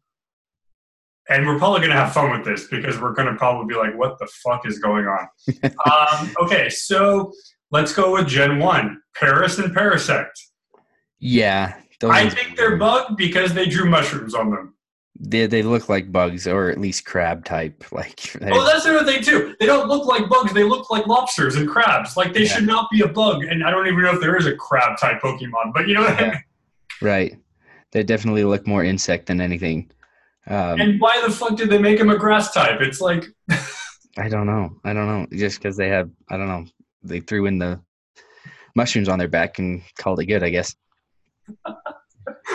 and 1.29 1.45
we're 1.45 1.57
probably 1.57 1.79
going 1.79 1.91
to 1.91 1.97
have 1.97 2.13
fun 2.13 2.31
with 2.31 2.45
this 2.45 2.67
because 2.67 2.99
we're 2.99 3.13
going 3.13 3.27
to 3.27 3.35
probably 3.35 3.73
be 3.73 3.77
like, 3.77 3.97
what 3.97 4.17
the 4.19 4.27
fuck 4.43 4.65
is 4.65 4.79
going 4.79 5.05
on? 5.05 5.27
um, 5.63 6.33
okay, 6.41 6.69
so 6.69 7.33
let's 7.71 7.93
go 7.93 8.13
with 8.13 8.27
Gen 8.27 8.59
1 8.59 9.01
Paras 9.15 9.59
and 9.59 9.75
Parasect. 9.75 10.31
Yeah. 11.19 11.75
I 12.03 12.29
think 12.29 12.55
they're 12.55 12.77
bugged 12.77 13.17
because 13.17 13.53
they 13.53 13.65
drew 13.65 13.89
mushrooms 13.89 14.33
on 14.33 14.51
them. 14.51 14.75
They, 15.19 15.47
they 15.47 15.63
look 15.63 15.89
like 15.89 16.11
bugs 16.11 16.47
or 16.47 16.69
at 16.69 16.79
least 16.79 17.05
crab 17.05 17.43
type. 17.43 17.83
Like 17.91 18.19
Oh, 18.41 18.65
that's 18.65 18.83
the 18.83 18.99
other 18.99 19.11
thing 19.11 19.23
too. 19.23 19.55
They 19.59 19.65
don't 19.65 19.87
look 19.87 20.05
like 20.05 20.29
bugs. 20.29 20.53
They 20.53 20.63
look 20.63 20.91
like 20.91 21.07
lobsters 21.07 21.55
and 21.55 21.67
crabs. 21.67 22.15
Like 22.15 22.33
they 22.33 22.43
yeah. 22.43 22.53
should 22.53 22.67
not 22.67 22.89
be 22.91 23.01
a 23.01 23.07
bug. 23.07 23.43
And 23.43 23.63
I 23.63 23.71
don't 23.71 23.87
even 23.87 24.01
know 24.01 24.13
if 24.13 24.21
there 24.21 24.35
is 24.35 24.45
a 24.45 24.55
crab 24.55 24.97
type 24.99 25.21
Pokemon, 25.21 25.73
but 25.73 25.87
you 25.87 25.95
know 25.95 26.01
what 26.01 26.19
yeah. 26.19 26.25
I 26.25 26.29
mean? 26.29 26.43
Right. 27.01 27.37
They 27.91 28.03
definitely 28.03 28.43
look 28.43 28.67
more 28.67 28.83
insect 28.83 29.27
than 29.27 29.41
anything. 29.41 29.89
Um, 30.47 30.79
and 30.79 31.01
why 31.01 31.21
the 31.25 31.31
fuck 31.31 31.57
did 31.57 31.69
they 31.69 31.77
make 31.77 31.99
him 31.99 32.09
a 32.09 32.17
grass 32.17 32.53
type? 32.53 32.79
It's 32.81 33.01
like 33.01 33.25
I 34.17 34.29
don't 34.29 34.47
know. 34.47 34.75
I 34.83 34.93
don't 34.93 35.07
know. 35.07 35.27
Just 35.37 35.59
because 35.59 35.77
they 35.77 35.89
have, 35.89 36.09
I 36.29 36.37
don't 36.37 36.47
know. 36.47 36.65
They 37.03 37.19
threw 37.19 37.45
in 37.45 37.59
the 37.59 37.79
mushrooms 38.75 39.09
on 39.09 39.19
their 39.19 39.27
back 39.27 39.59
and 39.59 39.81
called 39.97 40.19
it 40.19 40.25
good, 40.25 40.43
I 40.43 40.49
guess. 40.49 40.75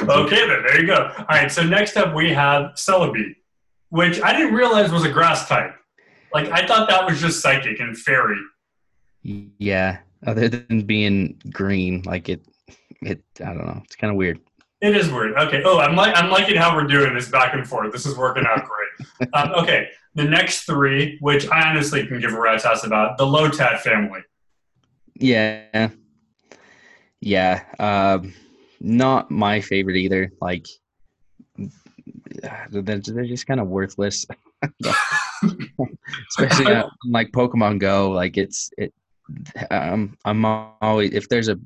okay, 0.02 0.46
then 0.46 0.62
there 0.62 0.80
you 0.80 0.87
go. 0.87 1.12
All 1.18 1.24
right. 1.28 1.50
So 1.50 1.62
next 1.62 1.96
up 1.96 2.14
we 2.14 2.32
have 2.32 2.72
Celebi, 2.72 3.37
which 3.90 4.20
I 4.20 4.32
didn't 4.32 4.54
realize 4.54 4.90
was 4.90 5.04
a 5.04 5.11
grass 5.11 5.48
type. 5.48 5.74
Like 6.32 6.50
I 6.50 6.66
thought 6.66 6.88
that 6.88 7.06
was 7.06 7.20
just 7.20 7.40
psychic 7.40 7.80
and 7.80 7.96
fairy. 7.96 8.38
Yeah. 9.22 9.98
Other 10.26 10.48
than 10.48 10.82
being 10.82 11.40
green, 11.52 12.02
like 12.02 12.28
it, 12.28 12.44
it. 13.00 13.22
I 13.40 13.46
don't 13.46 13.66
know. 13.66 13.80
It's 13.85 13.96
kind 13.96 14.11
of 14.11 14.16
weird. 14.16 14.40
It 14.80 14.96
is 14.96 15.11
weird. 15.11 15.37
Okay. 15.37 15.62
Oh, 15.64 15.78
I'm 15.78 15.94
like 15.94 16.16
I'm 16.16 16.30
liking 16.30 16.56
how 16.56 16.74
we're 16.74 16.87
doing 16.87 17.14
this 17.14 17.28
back 17.28 17.54
and 17.54 17.66
forth. 17.66 17.92
This 17.92 18.06
is 18.06 18.16
working 18.16 18.44
out 18.46 18.64
great. 18.64 19.28
um, 19.35 19.52
okay. 19.52 19.88
The 20.14 20.24
next 20.24 20.62
three, 20.62 21.18
which 21.20 21.48
I 21.48 21.70
honestly 21.70 22.06
can 22.06 22.20
give 22.20 22.35
a 22.35 22.40
rat's 22.40 22.64
ass 22.64 22.85
about, 22.85 23.16
the 23.16 23.24
Lotad 23.24 23.80
family. 23.80 24.20
Yeah. 25.14 25.90
Yeah. 27.20 27.62
Um, 27.78 28.35
not 28.82 29.30
my 29.30 29.60
favorite 29.60 29.96
either. 29.96 30.32
Like, 30.40 30.66
they're, 32.70 32.98
they're 32.98 33.24
just 33.24 33.46
kind 33.46 33.60
of 33.60 33.68
worthless. 33.68 34.26
Especially 36.28 36.66
uh, 36.66 36.88
like 37.08 37.30
Pokemon 37.32 37.78
Go. 37.78 38.10
Like 38.10 38.36
it's 38.36 38.70
it. 38.76 38.92
Um, 39.70 40.16
I'm 40.24 40.44
always 40.44 41.12
if 41.12 41.28
there's 41.28 41.48
a 41.48 41.58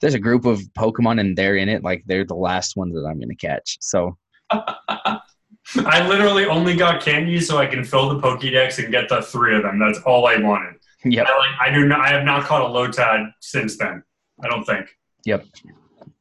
there's 0.00 0.14
a 0.14 0.18
group 0.18 0.46
of 0.46 0.60
Pokemon 0.76 1.20
and 1.20 1.36
they're 1.36 1.56
in 1.56 1.68
it, 1.68 1.82
like 1.82 2.04
they're 2.06 2.24
the 2.24 2.34
last 2.34 2.76
ones 2.76 2.94
that 2.94 3.06
I'm 3.06 3.20
gonna 3.20 3.34
catch. 3.34 3.78
So 3.80 4.16
I 4.50 6.08
literally 6.08 6.46
only 6.46 6.76
got 6.76 7.02
candy 7.02 7.40
so 7.40 7.58
I 7.58 7.66
can 7.66 7.84
fill 7.84 8.08
the 8.08 8.20
Pokédex 8.20 8.82
and 8.82 8.92
get 8.92 9.08
the 9.08 9.22
three 9.22 9.56
of 9.56 9.62
them. 9.62 9.78
That's 9.78 9.98
all 10.00 10.26
I 10.26 10.38
wanted. 10.38 10.74
Yeah. 11.04 11.22
I, 11.22 11.38
like, 11.38 11.60
I 11.60 11.74
do 11.74 11.86
not. 11.86 12.00
I 12.00 12.08
have 12.10 12.24
not 12.24 12.44
caught 12.44 12.62
a 12.62 12.64
Lotad 12.64 13.32
since 13.40 13.76
then. 13.76 14.02
I 14.42 14.48
don't 14.48 14.64
think. 14.64 14.88
Yep. 15.24 15.46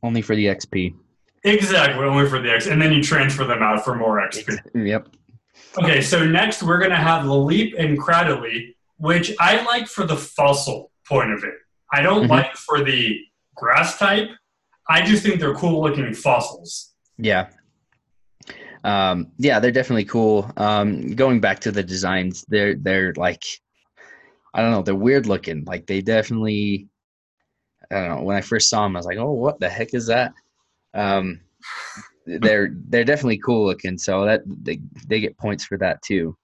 Only 0.04 0.22
for 0.22 0.36
the 0.36 0.46
XP. 0.46 0.94
Exactly, 1.44 2.04
only 2.04 2.28
for 2.28 2.42
the 2.42 2.52
X, 2.52 2.68
and 2.68 2.82
then 2.82 2.92
you 2.92 3.02
transfer 3.02 3.46
them 3.46 3.62
out 3.62 3.84
for 3.84 3.96
more 3.96 4.20
XP. 4.20 4.60
Yep. 4.74 5.10
Okay, 5.78 6.02
so 6.02 6.26
next 6.26 6.64
we're 6.64 6.80
gonna 6.80 6.96
have 6.96 7.24
Lileep 7.24 7.74
and 7.78 8.00
Cradily, 8.00 8.76
which 8.98 9.34
I 9.40 9.64
like 9.66 9.88
for 9.88 10.06
the 10.06 10.16
fossil 10.16 10.92
point 11.08 11.32
of 11.32 11.44
it. 11.44 11.54
I 11.92 12.02
don't 12.02 12.24
mm-hmm. 12.24 12.32
like 12.32 12.56
for 12.56 12.84
the 12.84 13.20
grass 13.56 13.98
type. 13.98 14.30
I 14.90 15.02
just 15.04 15.24
think 15.24 15.40
they're 15.40 15.56
cool 15.56 15.82
looking 15.82 16.14
fossils. 16.14 16.94
Yeah. 17.18 17.50
Um, 18.84 19.32
yeah, 19.38 19.60
they're 19.60 19.72
definitely 19.72 20.06
cool. 20.06 20.52
Um, 20.58 21.08
going 21.16 21.40
back 21.40 21.60
to 21.62 21.72
the 21.72 21.84
designs, 21.84 22.46
they're 22.48 22.76
they're 22.76 23.14
like 23.16 23.44
I 24.54 24.62
don't 24.62 24.72
know, 24.72 24.82
they're 24.82 24.96
weird 24.96 25.28
looking. 25.28 25.66
Like 25.66 25.86
they 25.86 26.02
definitely 26.02 26.88
I 27.92 27.96
don't 27.96 28.10
know, 28.10 28.24
when 28.24 28.36
I 28.36 28.42
first 28.42 28.70
saw 28.70 28.84
them 28.84 28.96
I 28.96 29.00
was 29.00 29.06
like, 29.06 29.18
"Oh, 29.18 29.32
what 29.32 29.60
the 29.60 29.70
heck 29.70 29.94
is 29.94 30.08
that?" 30.08 30.34
Um, 30.94 31.42
they're 32.26 32.76
they're 32.90 33.04
definitely 33.04 33.38
cool 33.40 33.66
looking, 33.66 33.98
so 33.98 34.26
that 34.26 34.42
they 34.46 34.82
they 35.08 35.20
get 35.20 35.38
points 35.38 35.66
for 35.66 35.78
that 35.78 36.02
too. 36.02 36.38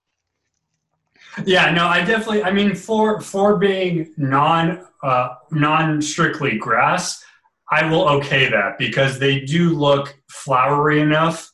Yeah, 1.46 1.72
no, 1.72 1.88
I 1.88 2.04
definitely. 2.04 2.44
I 2.44 2.52
mean, 2.52 2.76
for 2.76 3.20
for 3.20 3.58
being 3.58 4.14
non 4.18 4.86
uh, 5.02 5.30
non 5.52 6.02
strictly 6.02 6.58
grass, 6.58 7.24
I 7.72 7.90
will 7.90 8.08
okay 8.10 8.50
that 8.50 8.78
because 8.78 9.20
they 9.20 9.40
do 9.40 9.72
look 9.72 10.16
flowery 10.30 11.02
enough 11.02 11.52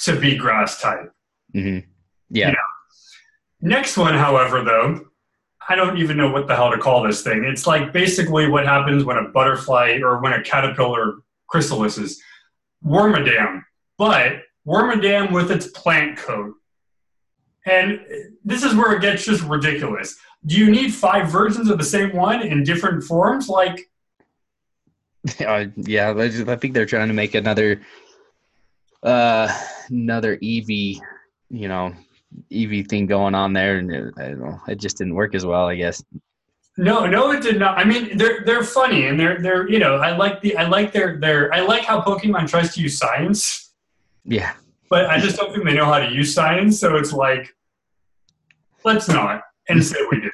to 0.00 0.18
be 0.18 0.36
grass 0.36 0.80
type. 0.80 1.12
Mm-hmm. 1.54 1.86
Yeah. 2.30 2.48
You 2.48 2.52
know? 2.52 2.58
Next 3.60 3.96
one, 3.96 4.14
however, 4.14 4.62
though, 4.62 5.06
I 5.68 5.76
don't 5.76 5.98
even 5.98 6.16
know 6.16 6.30
what 6.30 6.46
the 6.46 6.56
hell 6.56 6.70
to 6.70 6.78
call 6.78 7.02
this 7.02 7.22
thing. 7.22 7.44
It's 7.44 7.66
like 7.66 7.92
basically 7.92 8.48
what 8.48 8.64
happens 8.64 9.04
when 9.04 9.18
a 9.18 9.28
butterfly 9.28 9.98
or 10.02 10.20
when 10.20 10.32
a 10.32 10.42
caterpillar 10.42 11.18
chrysalises. 11.52 12.16
Wormadam, 12.84 13.62
but 13.98 14.40
Wormadam 14.66 15.32
with 15.32 15.50
its 15.50 15.66
plant 15.68 16.16
coat. 16.16 16.54
And 17.66 18.00
this 18.44 18.62
is 18.62 18.74
where 18.74 18.92
it 18.92 19.02
gets 19.02 19.24
just 19.24 19.42
ridiculous. 19.42 20.16
Do 20.46 20.56
you 20.56 20.70
need 20.70 20.94
five 20.94 21.28
versions 21.28 21.68
of 21.68 21.76
the 21.76 21.84
same 21.84 22.16
one 22.16 22.40
in 22.40 22.64
different 22.64 23.04
forms? 23.04 23.48
Like, 23.48 23.90
uh, 25.46 25.66
yeah, 25.76 26.14
I 26.16 26.56
think 26.56 26.72
they're 26.72 26.86
trying 26.86 27.08
to 27.08 27.14
make 27.14 27.34
another, 27.34 27.82
uh, 29.02 29.54
another 29.90 30.38
Eevee, 30.38 31.00
you 31.50 31.68
know, 31.68 31.94
Eevee 32.50 32.88
thing 32.88 33.06
going 33.06 33.34
on 33.34 33.52
there, 33.52 33.78
and 33.78 33.90
it, 33.90 34.14
I 34.18 34.28
don't 34.28 34.40
know, 34.40 34.60
it 34.68 34.78
just 34.78 34.98
didn't 34.98 35.14
work 35.14 35.34
as 35.34 35.46
well, 35.46 35.66
I 35.66 35.76
guess. 35.76 36.02
No, 36.76 37.06
no, 37.06 37.32
it 37.32 37.42
did 37.42 37.58
not. 37.58 37.76
I 37.76 37.84
mean, 37.84 38.16
they're 38.16 38.44
they're 38.44 38.62
funny 38.62 39.06
and 39.06 39.18
they're 39.18 39.40
they're 39.42 39.68
you 39.68 39.80
know 39.80 39.96
I 39.96 40.16
like 40.16 40.40
the 40.42 40.56
I 40.56 40.68
like 40.68 40.92
their 40.92 41.18
their 41.18 41.52
I 41.52 41.60
like 41.60 41.82
how 41.82 42.00
Pokemon 42.00 42.48
tries 42.48 42.72
to 42.74 42.80
use 42.80 42.96
science, 42.96 43.74
Yeah, 44.24 44.52
but 44.88 45.06
I 45.06 45.18
just 45.18 45.36
don't 45.36 45.52
think 45.52 45.64
they 45.64 45.74
know 45.74 45.86
how 45.86 45.98
to 45.98 46.10
use 46.12 46.32
science. 46.32 46.78
So 46.78 46.96
it's 46.96 47.12
like, 47.12 47.52
let's 48.84 49.08
not 49.08 49.42
and 49.68 49.84
say 49.84 49.98
we 50.10 50.20
do. 50.20 50.30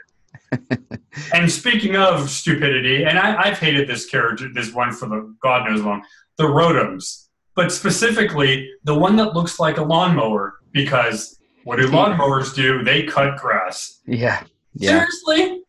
and 1.32 1.50
speaking 1.50 1.96
of 1.96 2.28
stupidity, 2.28 3.04
and 3.04 3.18
I, 3.18 3.42
I've 3.44 3.58
hated 3.58 3.88
this 3.88 4.06
character, 4.06 4.48
this 4.52 4.72
one 4.72 4.92
for 4.92 5.08
the 5.08 5.34
God 5.42 5.68
knows 5.68 5.80
long, 5.80 6.04
the 6.36 6.44
Rotoms, 6.44 7.28
but 7.56 7.72
specifically 7.72 8.70
the 8.84 8.94
one 8.94 9.16
that 9.16 9.34
looks 9.34 9.58
like 9.58 9.78
a 9.78 9.82
lawnmower 9.82 10.54
because 10.72 11.38
what 11.64 11.76
do 11.78 11.88
lawnmowers 11.88 12.54
do? 12.54 12.82
They 12.84 13.02
cut 13.04 13.38
grass. 13.38 14.00
yeah, 14.06 14.42
yeah, 14.74 15.06
Seriously? 15.06 15.62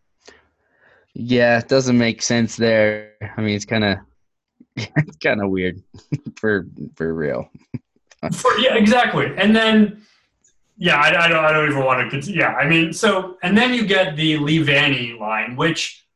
yeah. 1.14 1.60
It 1.60 1.68
doesn't 1.68 1.98
make 1.98 2.22
sense 2.22 2.56
there. 2.56 3.14
I 3.38 3.42
mean, 3.42 3.56
it's 3.56 3.66
kind 3.66 3.84
of 3.84 3.98
it's 4.76 5.18
kind 5.18 5.42
of 5.42 5.50
weird 5.50 5.82
for 6.36 6.68
for 6.96 7.14
real. 7.14 7.50
For, 8.32 8.58
yeah, 8.58 8.74
exactly. 8.76 9.32
And 9.38 9.56
then, 9.56 10.02
yeah, 10.78 10.96
I, 10.98 11.26
I 11.26 11.28
don't, 11.28 11.46
I 11.46 11.52
don't 11.52 11.70
even 11.70 11.84
want 11.86 12.02
to 12.02 12.10
continue. 12.10 12.40
Yeah, 12.42 12.54
I 12.54 12.68
mean, 12.68 12.92
so, 12.92 13.38
and 13.44 13.56
then 13.56 13.72
you 13.72 13.86
get 13.86 14.16
the 14.16 14.38
Leavanny 14.40 15.20
line, 15.20 15.56
which, 15.56 16.08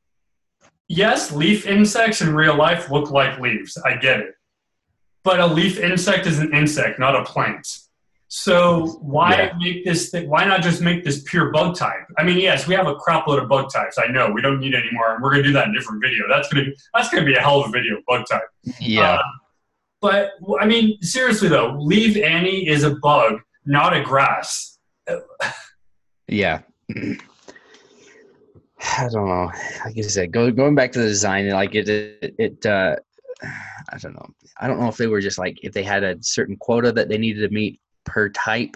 yes, 0.88 1.32
leaf 1.32 1.68
insects 1.68 2.22
in 2.22 2.34
real 2.34 2.56
life 2.56 2.90
look 2.90 3.12
like 3.12 3.40
leaves. 3.40 3.78
I 3.78 3.98
get 3.98 4.22
it. 4.22 4.34
But 5.24 5.40
a 5.40 5.46
leaf 5.46 5.78
insect 5.80 6.26
is 6.26 6.40
an 6.40 6.52
insect, 6.52 6.98
not 6.98 7.16
a 7.16 7.24
plant. 7.24 7.68
So 8.32 9.00
why 9.02 9.32
Yeah. 9.36 9.54
make 9.60 9.84
this 9.84 10.12
thing? 10.12 10.30
Why 10.30 10.46
not 10.46 10.62
just 10.62 10.82
make 10.82 11.04
this 11.04 11.24
pure 11.24 11.52
bug 11.52 11.76
type? 11.76 12.06
I 12.20 12.24
mean, 12.24 12.38
yes, 12.38 12.68
we 12.68 12.76
have 12.76 12.86
a 12.86 12.94
crap 12.96 13.26
load 13.26 13.42
of 13.42 13.50
bug 13.50 13.72
types. 13.74 13.98
I 13.98 14.06
know 14.06 14.30
we 14.30 14.42
don't 14.42 14.60
need 14.60 14.76
any 14.76 14.90
more, 14.94 15.16
and 15.16 15.24
we're 15.24 15.32
gonna 15.32 15.44
do 15.44 15.52
that 15.54 15.68
in 15.68 15.76
a 15.76 15.78
different 15.80 16.02
video. 16.04 16.26
That's 16.30 16.48
gonna 16.48 16.66
be 16.66 16.76
that's 16.94 17.10
gonna 17.10 17.26
be 17.26 17.34
a 17.34 17.42
hell 17.42 17.62
of 17.62 17.70
a 17.70 17.72
video, 17.72 17.98
bug 18.08 18.26
type. 18.30 18.44
Yeah, 18.80 19.16
Uh, 19.16 19.22
but 20.00 20.32
I 20.62 20.68
mean, 20.68 21.02
seriously 21.02 21.50
though, 21.50 21.72
Leavanny 21.74 22.68
is 22.68 22.84
a 22.84 22.92
bug, 23.02 23.42
not 23.66 23.96
a 23.98 24.04
grass. 24.04 24.78
yeah. 26.28 26.62
I 28.82 29.10
don't 29.12 29.28
know. 29.28 29.52
Like 29.86 29.98
I 29.98 30.02
said, 30.02 30.32
go, 30.32 30.52
going 30.52 30.76
back 30.76 30.92
to 30.94 31.00
the 31.00 31.08
design, 31.08 31.50
like 31.50 31.74
it, 31.76 31.90
it, 31.90 32.36
it 32.38 32.66
uh, 32.66 32.96
I 33.44 33.98
don't 33.98 34.14
know. 34.14 34.28
I 34.60 34.68
don't 34.68 34.80
know 34.80 34.88
if 34.88 34.98
they 34.98 35.08
were 35.08 35.20
just 35.20 35.38
like 35.40 35.58
if 35.64 35.74
they 35.74 35.84
had 35.84 36.04
a 36.04 36.16
certain 36.22 36.56
quota 36.58 36.92
that 36.92 37.10
they 37.10 37.18
needed 37.18 37.42
to 37.48 37.54
meet 37.54 37.80
per 38.10 38.30
type, 38.30 38.76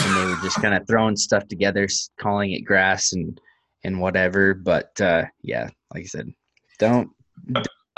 and 0.00 0.16
they 0.16 0.24
were 0.24 0.40
just 0.42 0.60
kind 0.60 0.74
of 0.74 0.86
throwing 0.86 1.16
stuff 1.16 1.46
together, 1.48 1.86
calling 2.18 2.52
it 2.52 2.62
grass 2.62 3.12
and 3.12 3.40
and 3.84 4.00
whatever. 4.00 4.54
But 4.54 4.98
uh, 5.00 5.24
yeah, 5.42 5.68
like 5.94 6.02
I 6.02 6.06
said, 6.06 6.32
don't 6.78 7.10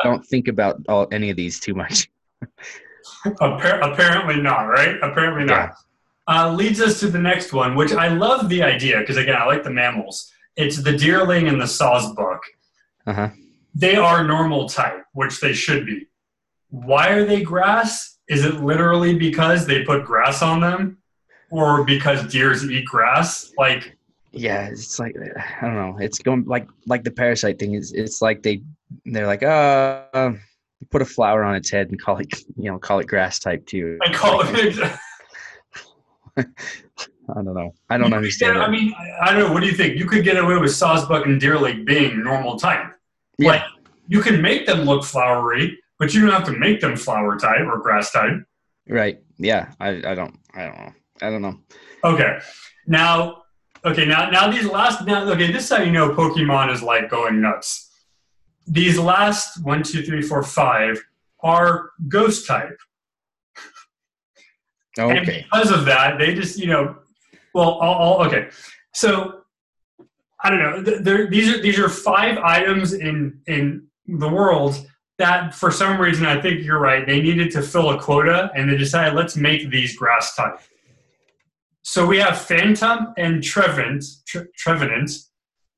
don't 0.02 0.26
think 0.26 0.48
about 0.48 0.80
all 0.88 1.08
any 1.12 1.30
of 1.30 1.36
these 1.36 1.60
too 1.60 1.74
much. 1.74 2.10
Appar- 3.26 3.92
apparently 3.92 4.40
not, 4.40 4.62
right? 4.64 4.96
Apparently 5.02 5.44
not. 5.44 5.74
Uh, 6.28 6.52
leads 6.52 6.80
us 6.80 7.00
to 7.00 7.08
the 7.08 7.18
next 7.18 7.52
one, 7.52 7.74
which 7.74 7.92
I 7.92 8.08
love 8.08 8.48
the 8.48 8.62
idea 8.62 9.00
because 9.00 9.16
again, 9.16 9.36
I 9.36 9.44
like 9.44 9.64
the 9.64 9.70
mammals. 9.70 10.30
It's 10.56 10.82
the 10.82 10.96
deerling 10.96 11.48
and 11.48 11.60
the 11.60 11.66
sawsbuck. 11.66 12.40
Uh 13.06 13.12
huh. 13.12 13.28
They 13.74 13.96
are 13.96 14.24
normal 14.24 14.68
type, 14.68 15.04
which 15.14 15.40
they 15.40 15.52
should 15.52 15.86
be. 15.86 16.06
Why 16.68 17.10
are 17.10 17.24
they 17.24 17.42
grass? 17.42 18.11
Is 18.32 18.44
it 18.44 18.54
literally 18.70 19.14
because 19.14 19.66
they 19.66 19.84
put 19.84 20.04
grass 20.04 20.42
on 20.42 20.60
them, 20.60 20.98
or 21.50 21.84
because 21.84 22.18
deers 22.32 22.58
eat 22.70 22.86
grass? 22.86 23.52
Like, 23.58 23.96
Yeah, 24.32 24.68
it's 24.72 24.98
like 24.98 25.14
I 25.60 25.66
don't 25.66 25.76
know. 25.82 25.98
It's 26.00 26.18
going 26.18 26.44
like 26.46 26.66
like 26.86 27.04
the 27.04 27.10
parasite 27.10 27.58
thing. 27.58 27.74
Is 27.74 27.92
it's 27.92 28.22
like 28.22 28.42
they 28.42 28.62
they're 29.04 29.26
like 29.26 29.42
uh 29.42 30.32
put 30.90 31.02
a 31.02 31.04
flower 31.16 31.44
on 31.44 31.54
its 31.54 31.70
head 31.70 31.90
and 31.90 32.00
call 32.00 32.16
it 32.18 32.28
you 32.56 32.70
know 32.70 32.78
call 32.78 32.98
it 33.00 33.06
grass 33.06 33.38
type 33.38 33.64
too. 33.66 33.98
I 34.06 34.12
call 34.12 34.40
it. 34.44 34.76
I 37.34 37.34
don't 37.34 37.54
know. 37.54 37.72
I 37.88 37.98
don't 37.98 38.10
You 38.10 38.16
understand. 38.16 38.54
get- 38.54 38.62
I 38.62 38.70
mean, 38.70 38.92
I 38.98 39.28
I 39.28 39.32
don't 39.32 39.40
know. 39.48 39.52
What 39.52 39.60
do 39.60 39.66
you 39.66 39.74
think? 39.76 39.98
You 39.98 40.06
could 40.06 40.24
get 40.24 40.36
away 40.38 40.56
with 40.56 40.70
Sawsbuck 40.72 41.24
and 41.26 41.40
Deerling 41.40 41.84
being 41.84 42.22
normal 42.24 42.58
type. 42.58 42.84
Yeah. 43.38 43.48
Like, 43.50 43.62
you 44.08 44.20
can 44.20 44.42
make 44.42 44.66
them 44.66 44.80
look 44.84 45.04
flowery, 45.04 45.78
but 46.02 46.12
you 46.12 46.20
don't 46.20 46.32
have 46.32 46.44
to 46.44 46.58
make 46.58 46.80
them 46.80 46.96
flower 46.96 47.38
type 47.38 47.60
or 47.64 47.78
grass 47.78 48.10
type. 48.10 48.32
right? 48.88 49.20
Yeah. 49.38 49.70
I 49.78 49.90
I 50.04 50.14
don't 50.16 50.36
I 50.52 50.62
don't 50.66 50.78
know. 50.78 50.92
I 51.22 51.30
don't 51.30 51.42
know. 51.42 51.56
Okay. 52.02 52.40
Now, 52.88 53.42
okay. 53.84 54.04
Now, 54.04 54.28
now 54.28 54.50
these 54.50 54.66
last. 54.66 55.06
Now, 55.06 55.22
okay. 55.30 55.52
This 55.52 55.62
is 55.66 55.70
how 55.70 55.80
you 55.80 55.92
know 55.92 56.10
Pokemon 56.10 56.72
is 56.74 56.82
like 56.82 57.08
going 57.08 57.40
nuts. 57.40 57.68
These 58.66 58.98
last 58.98 59.62
one, 59.64 59.84
two, 59.84 60.02
three, 60.02 60.22
four, 60.22 60.42
five 60.42 61.00
are 61.40 61.90
ghost 62.08 62.48
type. 62.48 62.76
And 64.98 65.18
Okay. 65.20 65.46
because 65.52 65.70
of 65.70 65.84
that, 65.84 66.18
they 66.18 66.34
just, 66.34 66.58
you 66.58 66.66
know, 66.66 66.96
well, 67.54 67.70
all, 67.84 67.94
all 67.94 68.26
okay. 68.26 68.48
So 68.92 69.42
I 70.42 70.50
don't 70.50 70.58
know. 70.60 70.98
There, 71.06 71.30
these 71.30 71.48
are 71.54 71.62
these 71.62 71.78
are 71.78 71.88
five 71.88 72.38
items 72.38 72.92
in 72.92 73.38
in 73.46 73.86
the 74.08 74.28
world 74.28 74.74
that, 75.18 75.54
for 75.54 75.70
some 75.70 76.00
reason, 76.00 76.26
I 76.26 76.40
think 76.40 76.64
you're 76.64 76.80
right. 76.80 77.06
They 77.06 77.20
needed 77.20 77.50
to 77.52 77.62
fill 77.62 77.90
a 77.90 78.00
quota, 78.00 78.50
and 78.54 78.70
they 78.70 78.76
decided 78.76 79.14
let's 79.14 79.36
make 79.36 79.70
these 79.70 79.96
grass 79.96 80.34
type. 80.34 80.58
So 81.82 82.06
we 82.06 82.18
have 82.18 82.34
Phantump 82.34 83.14
and 83.18 83.42
Trevenant, 83.42 84.04
Tre- 84.26 84.46
Trevenant, 84.56 85.10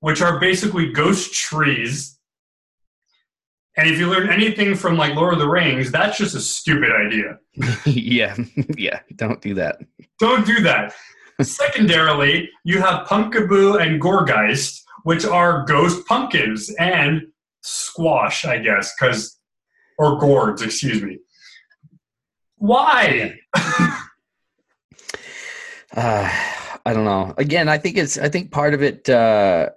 which 0.01 0.20
are 0.20 0.38
basically 0.38 0.92
ghost 0.92 1.33
trees. 1.33 2.18
And 3.77 3.88
if 3.88 3.99
you 3.99 4.09
learn 4.09 4.31
anything 4.31 4.77
from 4.77 4.97
like 4.97 5.14
Lord 5.14 5.35
of 5.35 5.40
the 5.40 5.49
Rings, 5.49 5.90
that's 5.90 6.18
just 6.18 6.35
a 6.35 6.40
stupid 6.40 6.90
idea. 6.92 7.38
yeah. 7.87 8.37
yeah. 8.77 9.01
Don't 9.16 9.40
do 9.40 9.55
that. 9.55 9.81
Don't 10.20 10.47
do 10.47 10.61
that. 10.61 10.94
Secondarily, 11.42 12.49
you 12.64 12.81
have 12.81 13.09
Pumpkaboo 13.09 13.81
and 13.81 14.01
Gourgeist, 14.01 14.83
which 15.03 15.25
are 15.25 15.64
ghost 15.64 16.07
pumpkins 16.07 16.73
and 16.79 17.23
squash, 17.64 18.44
I 18.44 18.59
guess, 18.59 18.94
because 18.98 19.38
or 19.98 20.18
gourds, 20.18 20.62
excuse 20.62 21.03
me. 21.03 21.18
Why? 22.57 23.37
Uh, 25.96 26.29
I 26.85 26.92
don't 26.92 27.05
know. 27.05 27.33
Again, 27.38 27.68
I 27.68 27.79
think 27.79 27.96
it's. 27.96 28.18
I 28.18 28.29
think 28.29 28.50
part 28.50 28.74
of 28.74 28.83
it. 28.83 29.09
Uh, 29.09 29.68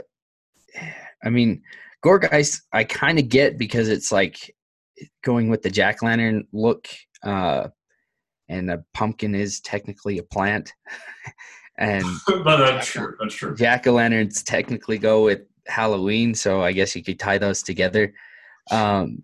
I 1.23 1.29
mean, 1.29 1.61
Gourgeist, 2.03 2.61
I 2.73 2.85
kind 2.85 3.19
of 3.19 3.29
get 3.29 3.59
because 3.59 3.87
it's 3.87 4.11
like 4.11 4.55
going 5.23 5.49
with 5.49 5.61
the 5.61 5.69
jack 5.69 6.01
lantern 6.01 6.47
look, 6.51 6.87
uh, 7.21 7.67
and 8.49 8.71
a 8.71 8.83
pumpkin 8.95 9.35
is 9.35 9.59
technically 9.59 10.17
a 10.17 10.23
plant, 10.23 10.73
and 11.77 12.03
but 12.27 12.57
that's 12.57 12.87
true. 12.87 13.15
That's 13.19 13.35
true. 13.35 13.55
jack 13.55 13.85
o' 13.85 13.93
lanterns 13.93 14.41
technically 14.41 14.97
go 14.97 15.23
with 15.25 15.41
Halloween, 15.67 16.33
so 16.33 16.61
I 16.61 16.71
guess 16.71 16.95
you 16.95 17.03
could 17.03 17.19
tie 17.19 17.37
those 17.37 17.63
together. 17.63 18.13
Um, 18.71 19.23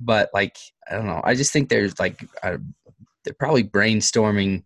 but 0.00 0.30
like, 0.34 0.56
I 0.88 0.94
don't 0.94 1.06
know. 1.06 1.20
I 1.24 1.34
just 1.34 1.52
think 1.52 1.68
there's 1.68 1.98
like, 1.98 2.24
uh, 2.42 2.58
they're 3.24 3.34
probably 3.34 3.64
brainstorming 3.64 4.64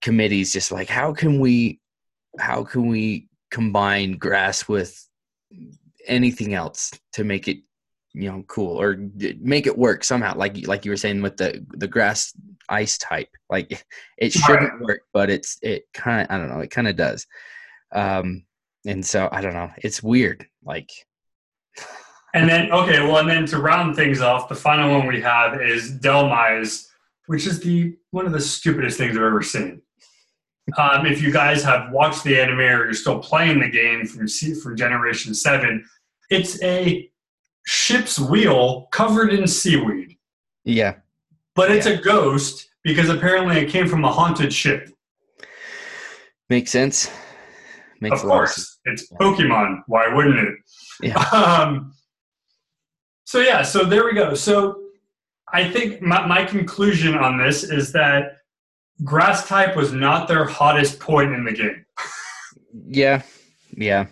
committees, 0.00 0.52
just 0.52 0.72
like 0.72 0.88
how 0.88 1.12
can 1.12 1.40
we, 1.40 1.80
how 2.38 2.64
can 2.64 2.86
we 2.86 3.28
combine 3.50 4.12
grass 4.18 4.68
with 4.68 5.08
anything 6.06 6.54
else 6.54 6.92
to 7.12 7.24
make 7.24 7.48
it, 7.48 7.58
you 8.12 8.30
know, 8.30 8.44
cool 8.46 8.80
or 8.80 8.98
make 9.40 9.66
it 9.66 9.78
work 9.78 10.04
somehow. 10.04 10.36
Like 10.36 10.66
like 10.66 10.84
you 10.84 10.90
were 10.90 10.96
saying 10.96 11.22
with 11.22 11.36
the 11.36 11.64
the 11.70 11.88
grass 11.88 12.32
ice 12.68 12.98
type, 12.98 13.28
like 13.50 13.84
it 14.18 14.32
shouldn't 14.32 14.80
work, 14.80 15.02
but 15.12 15.30
it's 15.30 15.58
it 15.62 15.84
kind 15.92 16.22
of 16.22 16.26
I 16.30 16.38
don't 16.38 16.48
know, 16.48 16.60
it 16.60 16.70
kind 16.70 16.88
of 16.88 16.96
does. 16.96 17.26
Um, 17.92 18.44
and 18.86 19.04
so 19.04 19.28
I 19.32 19.40
don't 19.40 19.54
know, 19.54 19.70
it's 19.78 20.02
weird. 20.02 20.46
Like, 20.62 20.90
And 22.34 22.48
then, 22.48 22.72
okay, 22.72 22.98
well, 23.00 23.18
and 23.18 23.30
then 23.30 23.46
to 23.46 23.58
round 23.58 23.94
things 23.94 24.20
off, 24.20 24.48
the 24.48 24.56
final 24.56 24.90
one 24.90 25.06
we 25.06 25.20
have 25.20 25.62
is 25.62 25.92
Dhelmise, 26.00 26.88
which 27.26 27.46
is 27.46 27.60
the 27.60 27.96
one 28.10 28.26
of 28.26 28.32
the 28.32 28.40
stupidest 28.40 28.98
things 28.98 29.16
I've 29.16 29.22
ever 29.22 29.40
seen. 29.40 29.80
Um, 30.76 31.06
if 31.06 31.22
you 31.22 31.30
guys 31.30 31.62
have 31.62 31.92
watched 31.92 32.24
the 32.24 32.40
anime 32.40 32.58
or 32.58 32.84
you're 32.84 32.94
still 32.94 33.20
playing 33.20 33.60
the 33.60 33.68
game 33.68 34.04
from 34.04 34.26
from 34.26 34.76
Generation 34.76 35.32
Seven, 35.32 35.84
it's 36.30 36.60
a 36.62 37.08
ship's 37.66 38.18
wheel 38.18 38.88
covered 38.90 39.32
in 39.32 39.46
seaweed, 39.46 40.16
yeah, 40.64 40.96
but 41.54 41.70
it's 41.70 41.86
a 41.86 41.98
ghost 41.98 42.68
because 42.82 43.10
apparently 43.10 43.58
it 43.58 43.70
came 43.70 43.86
from 43.86 44.04
a 44.04 44.10
haunted 44.10 44.52
ship. 44.52 44.90
makes 46.50 46.70
sense. 46.70 47.10
Makes 48.00 48.22
of 48.22 48.24
a 48.24 48.28
lot 48.28 48.42
of 48.42 48.48
sense. 48.48 48.56
course, 48.56 48.73
it's 48.84 49.10
Pokemon. 49.12 49.82
Why 49.86 50.12
wouldn't 50.12 50.38
it? 50.38 50.54
Yeah. 51.02 51.24
Um, 51.32 51.92
so 53.26 53.40
yeah, 53.40 53.62
so 53.62 53.84
there 53.84 54.04
we 54.04 54.12
go. 54.12 54.34
So 54.34 54.80
I 55.52 55.68
think 55.68 56.02
my, 56.02 56.26
my 56.26 56.44
conclusion 56.44 57.14
on 57.16 57.38
this 57.38 57.64
is 57.64 57.90
that 57.92 58.38
grass 59.02 59.48
type 59.48 59.74
was 59.76 59.92
not 59.92 60.28
their 60.28 60.44
hottest 60.44 61.00
point 61.00 61.32
in 61.32 61.44
the 61.44 61.52
game. 61.52 61.84
Yeah, 62.86 63.22
yeah. 63.76 64.06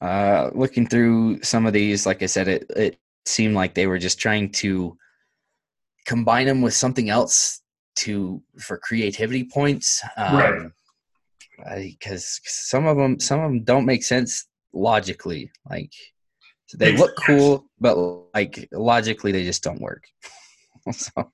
Uh, 0.00 0.50
looking 0.52 0.86
through 0.86 1.42
some 1.42 1.64
of 1.66 1.72
these, 1.72 2.06
like 2.06 2.22
I 2.22 2.26
said, 2.26 2.48
it 2.48 2.66
it 2.76 2.98
seemed 3.24 3.54
like 3.54 3.74
they 3.74 3.86
were 3.86 3.98
just 3.98 4.18
trying 4.18 4.50
to 4.50 4.96
combine 6.06 6.46
them 6.46 6.60
with 6.60 6.74
something 6.74 7.08
else 7.08 7.60
to 7.96 8.42
for 8.58 8.78
creativity 8.78 9.44
points. 9.44 10.02
Um, 10.16 10.36
Right. 10.36 10.70
Because 11.58 12.40
some 12.44 12.86
of 12.86 12.96
them, 12.96 13.20
some 13.20 13.40
of 13.40 13.50
them 13.50 13.64
don't 13.64 13.86
make 13.86 14.02
sense 14.02 14.46
logically. 14.72 15.50
Like 15.68 15.92
they 16.74 16.96
look 16.96 17.14
cool, 17.26 17.66
but 17.78 17.96
like 18.34 18.68
logically, 18.72 19.32
they 19.32 19.44
just 19.44 19.62
don't 19.62 19.80
work. 19.80 20.04
so 20.92 21.30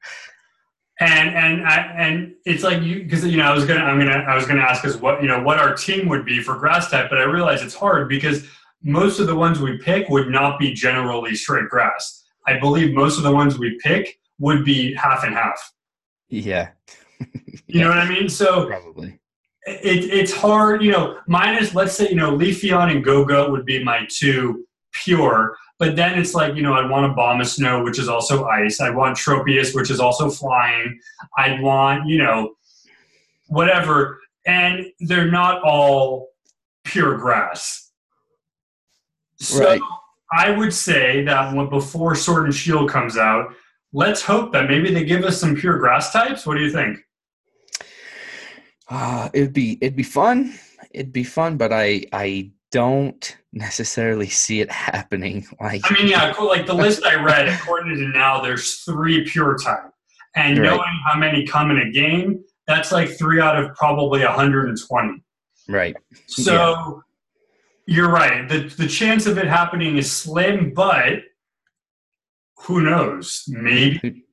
And 1.01 1.35
and 1.35 1.67
I, 1.67 1.77
and 1.97 2.35
it's 2.45 2.65
like 2.65 2.83
you 2.83 3.05
because 3.05 3.25
you 3.25 3.37
know 3.37 3.45
I 3.45 3.55
was 3.55 3.65
gonna 3.65 3.85
I'm 3.85 3.99
gonna 3.99 4.25
I 4.29 4.35
was 4.35 4.47
gonna 4.47 4.63
ask 4.63 4.85
us 4.85 4.97
what 4.97 5.23
you 5.23 5.29
know 5.29 5.41
what 5.43 5.59
our 5.59 5.75
team 5.75 6.09
would 6.09 6.25
be 6.25 6.43
for 6.43 6.57
grass 6.59 6.91
type, 6.91 7.09
but 7.09 7.19
I 7.19 7.25
realize 7.25 7.63
it's 7.63 7.75
hard 7.75 8.09
because 8.09 8.47
most 8.83 9.21
of 9.21 9.27
the 9.27 9.37
ones 9.37 9.61
we 9.61 9.79
pick 9.79 10.09
would 10.09 10.29
not 10.29 10.59
be 10.59 10.73
generally 10.73 11.35
straight 11.35 11.69
grass. 11.69 12.25
I 12.47 12.59
believe 12.59 12.95
most 12.95 13.17
of 13.17 13.23
the 13.23 13.33
ones 13.33 13.59
we 13.59 13.79
pick 13.83 14.19
would 14.39 14.65
be 14.65 14.95
half 14.95 15.25
and 15.25 15.35
half. 15.35 15.73
yeah, 16.29 16.71
You 17.67 17.83
know 17.83 17.91
what 17.91 17.99
I 17.99 18.09
mean? 18.09 18.29
So 18.29 18.67
probably. 18.67 19.19
It, 19.69 20.05
it's 20.13 20.33
hard, 20.33 20.83
you 20.83 20.91
know, 20.91 21.19
minus, 21.27 21.75
let's 21.75 21.95
say, 21.95 22.09
you 22.09 22.15
know, 22.17 22.37
Leafeon 22.37 22.91
and 22.91 23.05
Gogoat 23.05 23.51
would 23.51 23.65
be 23.65 23.83
my 23.83 24.07
two 24.11 24.67
pure, 24.93 25.57
but 25.79 25.97
then 25.97 26.19
it's 26.19 26.35
like, 26.35 26.55
you 26.55 26.63
know, 26.63 26.75
I'd 26.75 26.91
want 26.91 27.15
Abomasnow, 27.15 27.85
which 27.85 27.99
is 27.99 28.09
also 28.09 28.47
ice. 28.47 28.81
I 28.81 28.91
want 28.91 29.17
Tropius, 29.17 29.75
which 29.75 29.91
is 29.91 30.01
also 30.01 30.29
flying. 30.31 30.99
I'd 31.37 31.61
want, 31.61 32.09
you 32.09 32.19
know, 32.19 32.55
whatever. 33.47 34.21
And 34.47 34.87
they're 35.01 35.31
not 35.31 35.63
all 35.63 36.31
pure 36.85 37.17
grass. 37.17 37.93
So 39.37 39.65
Right. 39.65 39.81
I 40.33 40.51
would 40.51 40.75
say 40.75 41.25
that 41.25 41.55
when, 41.55 41.69
before 41.69 42.15
Sword 42.15 42.45
and 42.45 42.55
Shield 42.55 42.91
comes 42.91 43.17
out, 43.17 43.55
let's 43.93 44.21
hope 44.21 44.53
that 44.53 44.69
maybe 44.69 44.93
they 44.93 45.05
give 45.05 45.25
us 45.25 45.41
some 45.41 45.55
pure 45.55 45.79
grass 45.79 46.13
types. 46.13 46.45
What 46.45 46.57
do 46.57 46.65
you 46.65 46.71
think? 46.71 46.99
Uh, 48.89 49.29
it'd 49.35 49.53
be 49.53 49.79
it'd 49.81 49.97
be 49.97 50.03
fun. 50.03 50.55
It'd 50.93 51.13
be 51.13 51.25
fun, 51.25 51.57
but 51.57 51.73
I 51.73 52.05
I 52.13 52.51
don't 52.73 53.37
necessarily 53.53 54.29
see 54.29 54.61
it 54.61 54.71
happening. 54.91 55.47
Like 55.61 55.83
I 55.91 55.95
mean, 55.95 56.09
yeah, 56.09 56.33
cool. 56.33 56.49
Like 56.49 56.67
the 56.67 56.75
list 56.75 57.05
I 57.05 57.15
read, 57.23 57.49
according 57.61 57.97
to 57.97 58.09
now, 58.09 58.41
there's 58.41 58.77
three 58.85 59.25
pure 59.25 59.57
type, 59.59 59.91
and 60.37 60.59
Right. 60.59 60.67
knowing 60.67 61.01
how 61.07 61.19
many 61.19 61.47
come 61.47 61.71
in 61.71 61.79
a 61.79 61.91
game, 61.91 62.43
that's 62.67 62.93
like 62.93 63.11
three 63.11 63.41
out 63.41 63.57
of 63.63 63.75
probably 63.75 64.25
120. 64.25 65.23
right. 65.69 65.97
So 66.27 67.03
you're 67.87 68.11
right. 68.11 68.49
the 68.49 68.61
The 68.77 68.87
chance 68.89 69.27
of 69.27 69.39
it 69.39 69.47
happening 69.47 69.97
is 69.97 70.11
slim, 70.11 70.73
but 70.75 71.21
who 72.65 72.83
knows? 72.83 73.45
Maybe 73.49 74.25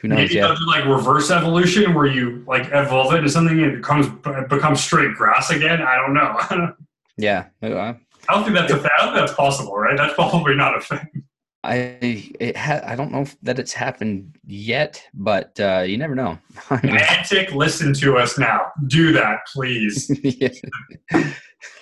Who 0.00 0.08
knows? 0.08 0.16
maybe 0.16 0.34
Yeah. 0.34 0.54
like 0.66 0.84
reverse 0.86 1.30
evolution, 1.30 1.94
where 1.94 2.06
you 2.06 2.44
like 2.46 2.66
evolve 2.72 3.12
it 3.14 3.18
into 3.18 3.30
something 3.30 3.60
and 3.62 3.72
it 3.72 3.76
becomes 3.76 4.06
becomes 4.48 4.82
straight 4.82 5.14
grass 5.14 5.50
again. 5.50 5.82
I 5.82 5.96
don't 5.96 6.14
know. 6.14 6.72
Yeah. 7.16 7.48
Uh, 7.62 7.92
I 8.30 8.34
don't 8.34 8.44
think 8.44 8.56
that's 8.56 8.72
a 8.72 8.78
thing. 8.78 8.90
I 8.98 9.04
don't 9.04 9.14
think 9.14 9.26
that's 9.26 9.36
possible, 9.36 9.76
right? 9.76 9.94
That's 9.94 10.14
probably 10.14 10.54
not 10.54 10.74
a 10.74 10.80
thing. 10.80 11.24
I 11.62 12.32
it 12.40 12.56
ha- 12.56 12.80
I 12.86 12.96
don't 12.96 13.12
know 13.12 13.26
that 13.42 13.58
it's 13.58 13.74
happened 13.74 14.36
yet, 14.46 15.06
but 15.12 15.60
uh, 15.60 15.84
you 15.86 15.98
never 15.98 16.14
know. 16.14 16.38
Niantic, 16.70 17.52
listen 17.52 17.92
to 17.94 18.16
us 18.16 18.38
now. 18.38 18.72
Do 18.86 19.12
that, 19.12 19.40
please. 19.52 20.10
yeah. 20.24 20.48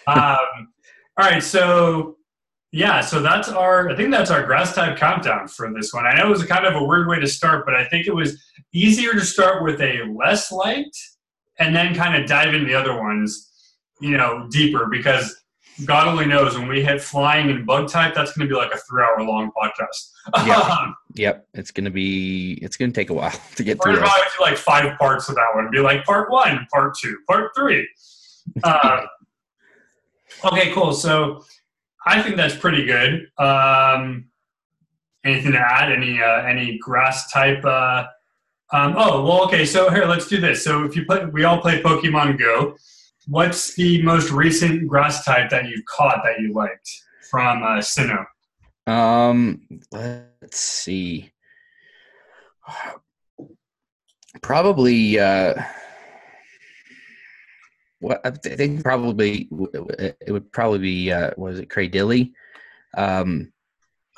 um, 0.09 0.72
all 1.16 1.31
right, 1.31 1.42
so 1.42 2.16
yeah, 2.72 3.00
so 3.00 3.20
that's 3.22 3.48
our. 3.48 3.88
I 3.90 3.96
think 3.96 4.11
that's 4.11 4.31
our 4.31 4.44
grass 4.44 4.74
type 4.74 4.98
countdown 4.98 5.48
for 5.48 5.72
this 5.72 5.92
one. 5.92 6.07
I 6.07 6.14
know 6.18 6.26
it 6.26 6.31
was 6.31 6.44
kind 6.44 6.66
of 6.66 6.74
a 6.74 6.85
weird 6.85 7.09
way 7.09 7.18
to 7.20 7.26
start, 7.26 7.64
but 7.64 7.74
I 7.74 7.85
think 7.88 8.07
it 8.07 8.14
was 8.14 8.42
easier 8.72 9.12
to 9.14 9.20
start 9.22 9.62
with 9.64 9.81
a 9.81 10.02
less 10.16 10.52
liked 10.52 10.98
and 11.59 11.74
then 11.74 11.94
kind 11.94 12.20
of 12.20 12.28
dive 12.28 12.54
into 12.54 12.66
the 12.66 12.74
other 12.74 13.00
ones, 13.00 13.50
you 14.00 14.16
know, 14.16 14.46
deeper 14.50 14.87
because 14.90 15.35
God 15.87 16.07
only 16.09 16.26
knows 16.26 16.59
when 16.59 16.68
we 16.68 16.83
hit 16.85 17.00
flying 17.00 17.50
and 17.50 17.64
bug 17.64 17.88
type, 17.88 18.14
that's 18.14 18.37
going 18.37 18.48
to 18.48 18.52
be 18.54 18.59
like 18.59 18.72
a 18.72 18.78
three-hour 18.78 19.22
long 19.22 19.50
podcast. 19.57 20.46
Yeah. 20.46 20.61
Um, 20.81 20.94
Yep. 21.14 21.48
It's 21.54 21.70
gonna 21.72 21.90
be. 21.90 22.59
It's 22.62 22.76
gonna 22.76 22.92
take 22.92 23.11
a 23.11 23.14
while 23.14 23.33
to 23.57 23.64
get 23.64 23.78
We're 23.78 23.94
through. 23.94 24.02
probably 24.02 24.22
do 24.37 24.44
like 24.44 24.57
five 24.57 24.96
parts 24.98 25.28
of 25.28 25.35
that 25.37 25.46
one. 25.54 25.68
Be 25.72 25.81
like 25.81 26.04
part 26.04 26.31
one, 26.31 26.66
part 26.72 26.96
two, 26.98 27.16
part 27.26 27.50
three. 27.57 27.88
Uh, 28.64 29.02
okay, 30.46 30.72
cool. 30.72 30.92
So 30.92 31.44
I 32.08 32.22
think 32.22 32.36
that's 32.36 32.56
pretty 32.56 32.86
good. 32.86 33.30
Um, 33.36 34.30
anything 35.24 35.52
to 35.52 35.58
add? 35.58 35.92
Any 35.92 36.22
uh, 36.22 36.42
any 36.42 36.78
grass 36.78 37.30
type? 37.30 37.62
Uh, 37.62 38.06
um, 38.72 38.94
oh 38.96 39.22
well, 39.24 39.44
okay. 39.44 39.66
So 39.66 39.90
here, 39.90 40.06
let's 40.06 40.26
do 40.26 40.40
this. 40.40 40.64
So 40.64 40.84
if 40.84 40.96
you 40.96 41.04
play, 41.04 41.26
we 41.26 41.44
all 41.44 41.60
play 41.60 41.82
Pokemon 41.82 42.38
Go. 42.38 42.76
What's 43.26 43.74
the 43.74 44.00
most 44.02 44.30
recent 44.30 44.88
grass 44.88 45.22
type 45.22 45.50
that 45.50 45.68
you've 45.68 45.84
caught 45.84 46.22
that 46.24 46.40
you 46.40 46.54
liked 46.54 46.90
from 47.30 47.62
uh, 47.62 47.76
Sinnoh? 47.76 48.24
Um, 48.86 49.60
let's 49.92 50.58
see. 50.58 51.30
Probably. 54.42 55.18
Uh, 55.18 55.62
what 58.00 58.20
I 58.24 58.30
think 58.30 58.82
probably 58.82 59.48
it 59.50 60.30
would 60.30 60.50
probably 60.52 60.78
be 60.78 61.12
uh, 61.12 61.30
was 61.37 61.58
it 61.58 61.68
Cradily? 61.68 62.32
Um, 62.96 63.52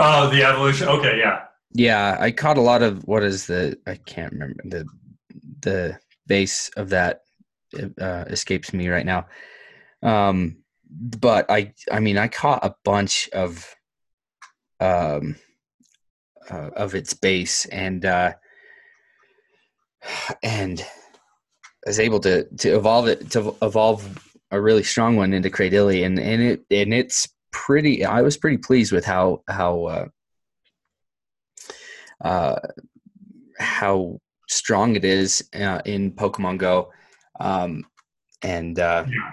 Oh, 0.03 0.31
the 0.31 0.43
evolution. 0.45 0.89
Okay, 0.89 1.19
yeah. 1.19 1.43
yeah, 1.75 2.17
I 2.19 2.31
caught 2.31 2.57
a 2.57 2.63
lot 2.63 2.83
of 2.83 3.07
what 3.07 3.23
is 3.23 3.47
the 3.47 3.79
I 3.87 3.97
can't 3.97 4.33
remember 4.33 4.63
the 4.65 4.87
the 5.61 5.99
base 6.27 6.71
of 6.77 6.89
that 6.91 7.21
uh, 8.01 8.25
escapes 8.29 8.73
me 8.73 8.89
right 8.89 9.05
now. 9.05 9.27
Um, 10.03 10.63
but 10.91 11.51
I 11.51 11.75
I 11.93 12.01
mean 12.01 12.17
I 12.17 12.29
caught 12.29 12.65
a 12.65 12.75
bunch 12.85 13.29
of 13.33 13.75
um 14.81 15.37
uh, 16.51 16.71
of 16.75 16.95
its 16.95 17.13
base 17.13 17.67
and 17.67 18.05
uh 18.05 18.33
and 20.43 20.85
was 21.87 22.01
able 22.01 22.21
to 22.21 22.45
to 22.45 22.77
evolve 22.77 23.09
it 23.09 23.31
to 23.31 23.57
evolve 23.63 24.27
a 24.51 24.61
really 24.61 24.83
strong 24.83 25.17
one 25.17 25.33
into 25.33 25.51
Cradily 25.51 26.05
and 26.05 26.19
and 26.19 26.43
it 26.43 26.65
and 26.71 26.93
it's 26.93 27.29
pretty 27.53 28.05
I 28.05 28.23
was 28.23 28.37
pretty 28.37 28.59
pleased 28.59 28.93
with 28.93 29.05
how 29.05 29.43
how 29.49 29.85
uh 29.85 30.09
uh 32.23 32.57
how 33.59 34.19
strong 34.49 34.97
it 34.97 35.05
is 35.05 35.49
uh, 35.55 35.81
in 35.85 36.13
Pokemon 36.13 36.59
Go 36.59 36.93
um 37.39 37.85
and 38.43 38.79
uh 38.79 39.05
Yeah. 39.09 39.33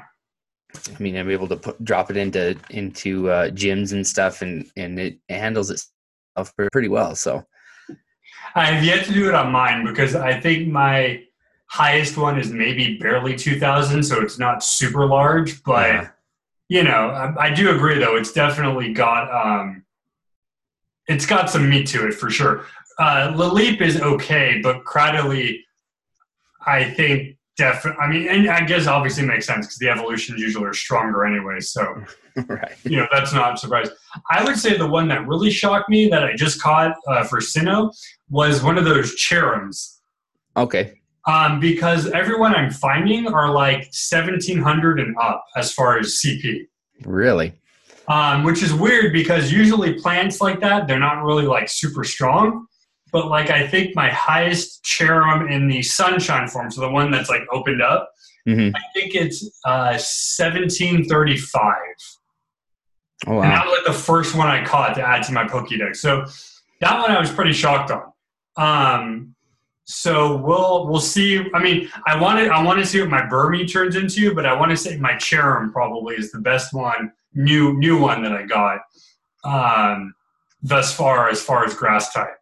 I 0.88 1.02
mean, 1.02 1.18
I'm 1.18 1.30
able 1.30 1.48
to 1.48 1.56
put, 1.56 1.84
drop 1.84 2.12
it 2.12 2.18
into 2.18 2.56
into 2.70 3.30
uh, 3.30 3.50
gyms 3.50 3.94
and 3.94 4.06
stuff, 4.06 4.42
and 4.42 4.70
and 4.76 5.00
it 5.00 5.18
handles 5.30 5.72
itself 5.72 6.54
pretty 6.72 6.88
well. 6.88 7.16
So 7.16 7.44
I 8.54 8.66
have 8.66 8.84
yet 8.84 9.06
to 9.06 9.14
do 9.14 9.28
it 9.28 9.34
on 9.34 9.52
mine 9.52 9.86
because 9.86 10.16
I 10.16 10.40
think 10.40 10.68
my 10.68 11.24
highest 11.68 12.18
one 12.18 12.40
is 12.40 12.52
maybe 12.52 12.98
barely 12.98 13.36
2,000, 13.36 14.02
so 14.04 14.22
it's 14.22 14.40
not 14.40 14.64
super 14.64 15.06
large. 15.06 15.64
But 15.64 15.88
Yeah. 15.90 16.10
you 16.70 16.84
know, 16.84 17.10
I, 17.10 17.48
I 17.48 17.54
do 17.54 17.76
agree 17.76 18.00
though; 18.00 18.16
it's 18.16 18.32
definitely 18.34 18.94
got 18.94 19.30
um, 19.32 19.84
it's 21.08 21.26
got 21.26 21.50
some 21.50 21.70
meat 21.70 21.88
to 21.88 22.08
it 22.08 22.14
for 22.14 22.30
sure. 22.30 22.66
Uh, 23.00 23.32
Lileep 23.36 23.80
is 23.82 24.02
okay, 24.02 24.60
but 24.64 24.84
Cradily, 24.84 25.60
I 26.66 26.84
think 26.84 27.38
definitely. 27.58 28.02
I 28.04 28.08
mean, 28.10 28.28
and 28.28 28.50
I 28.50 28.62
guess 28.66 28.88
obviously 28.88 29.26
makes 29.26 29.46
sense 29.46 29.66
because 29.68 29.78
the 29.78 29.90
evolutions 29.90 30.40
usually 30.42 30.66
are 30.66 30.74
stronger 30.74 31.26
anyway. 31.26 31.60
So 31.60 32.04
right, 32.48 32.76
you 32.84 32.98
know 32.98 33.08
that's 33.12 33.34
not 33.34 33.54
a 33.54 33.58
surprise. 33.58 33.90
I 34.32 34.44
would 34.44 34.58
say 34.58 34.78
the 34.78 34.88
one 34.88 35.08
that 35.10 35.28
really 35.28 35.52
shocked 35.52 35.90
me 35.90 36.08
that 36.10 36.24
I 36.24 36.36
just 36.36 36.62
caught 36.62 36.96
uh, 37.08 37.24
for 37.24 37.40
Sinnoh 37.40 37.94
was 38.30 38.64
one 38.64 38.78
of 38.78 38.86
those 38.86 39.16
Cherrims. 39.16 40.00
okay, 40.58 41.00
Um, 41.28 41.60
because 41.60 42.10
everyone 42.12 42.56
I'm 42.56 42.72
finding 42.72 43.28
are 43.28 43.52
like 43.52 43.92
1700 43.92 45.00
and 45.02 45.16
up 45.22 45.46
as 45.58 45.74
far 45.74 46.00
as 46.00 46.22
CP, 46.24 46.68
really, 47.04 47.54
um, 48.08 48.44
which 48.44 48.64
is 48.64 48.74
weird 48.74 49.12
because 49.12 49.52
usually 49.52 49.94
plants 49.96 50.40
like 50.40 50.62
that, 50.62 50.88
they're 50.88 51.00
not 51.00 51.24
really 51.24 51.46
like 51.46 51.68
super 51.68 52.06
strong. 52.06 52.66
But 53.12 53.28
like 53.28 53.50
I 53.50 53.68
think 53.68 53.94
my 53.96 54.10
highest 54.10 54.84
Cherrim 54.86 55.52
in 55.52 55.68
the 55.68 55.82
sunshine 55.82 56.48
form, 56.48 56.72
so 56.72 56.82
the 56.82 56.90
one 56.90 57.12
that's 57.12 57.30
like 57.30 57.42
opened 57.52 57.82
up, 57.82 58.10
hmm 58.46 58.70
I 58.74 58.82
think 58.94 59.14
it's 59.14 59.44
uh, 59.66 60.00
1735. 60.00 61.76
oh 63.28 63.42
And 63.42 63.52
that 63.52 63.66
was 63.66 63.78
like 63.78 63.86
the 63.86 64.02
first 64.02 64.34
one 64.34 64.48
I 64.48 64.64
caught 64.64 64.96
to 64.96 65.02
add 65.06 65.24
to 65.24 65.34
my 65.34 65.46
Pokédex. 65.46 65.98
So 65.98 66.26
that 66.80 67.00
one 67.02 67.12
I 67.12 67.20
was 67.20 67.32
pretty 67.32 67.52
shocked 67.54 67.92
on. 67.92 68.14
Um, 68.56 69.36
So 69.90 70.36
we'll 70.36 70.86
we'll 70.88 71.00
see. 71.00 71.46
I 71.54 71.64
mean, 71.64 71.90
I 72.06 72.20
wanted 72.20 72.50
I 72.50 72.62
want 72.62 72.80
to 72.80 72.86
see 72.86 73.00
what 73.00 73.10
my 73.10 73.22
Burmy 73.22 73.72
turns 73.72 73.96
into, 73.96 74.36
but 74.36 74.46
I 74.46 74.54
want 74.54 74.70
to 74.72 74.78
say 74.78 74.98
my 74.98 75.14
Cherrim 75.14 75.72
probably 75.72 76.16
is 76.16 76.32
the 76.32 76.40
best 76.40 76.74
one, 76.74 77.14
new 77.34 77.74
new 77.74 77.98
one 77.98 78.22
that 78.24 78.34
I 78.34 78.44
got 78.44 78.82
um, 79.46 80.14
thus 80.62 80.94
far 80.94 81.30
as 81.30 81.42
far 81.42 81.64
as 81.64 81.74
grass 81.74 82.12
type. 82.12 82.36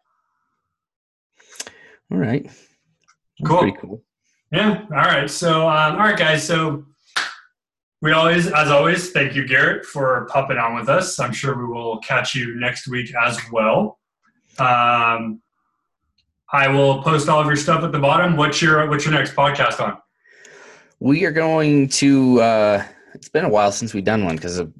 All 2.10 2.18
right. 2.18 2.44
That's 2.44 3.48
Cool. 3.48 3.58
Pretty 3.60 3.76
cool. 3.80 4.02
Yeah. 4.50 4.82
All 4.90 4.96
right. 4.96 5.30
So 5.30 5.68
um, 5.68 5.92
all 5.92 6.00
right, 6.00 6.18
guys. 6.18 6.44
So 6.44 6.84
we 8.02 8.12
always, 8.12 8.48
as 8.48 8.70
always, 8.70 9.10
thank 9.12 9.34
you, 9.34 9.46
Garrett, 9.46 9.86
for 9.86 10.28
popping 10.32 10.58
on 10.58 10.74
with 10.74 10.88
us. 10.88 11.18
I'm 11.20 11.32
sure 11.32 11.56
we 11.56 11.72
will 11.72 11.98
catch 11.98 12.34
you 12.34 12.58
next 12.58 12.88
week 12.88 13.12
as 13.24 13.38
well. 13.52 13.98
Um, 14.58 15.42
I 16.52 16.68
will 16.68 17.02
post 17.02 17.28
all 17.28 17.40
of 17.40 17.46
your 17.46 17.56
stuff 17.56 17.82
at 17.82 17.92
the 17.92 17.98
bottom. 17.98 18.36
What's 18.36 18.62
your 18.62 18.88
What's 18.88 19.04
your 19.04 19.14
next 19.14 19.34
podcast 19.34 19.80
on? 19.80 19.98
We 21.00 21.24
are 21.24 21.32
going 21.32 21.88
to. 21.88 22.40
Uh, 22.40 22.84
it's 23.14 23.28
been 23.28 23.44
a 23.44 23.48
while 23.48 23.72
since 23.72 23.92
we've 23.92 24.04
done 24.04 24.24
one 24.24 24.36
because 24.36 24.58
of 24.58 24.72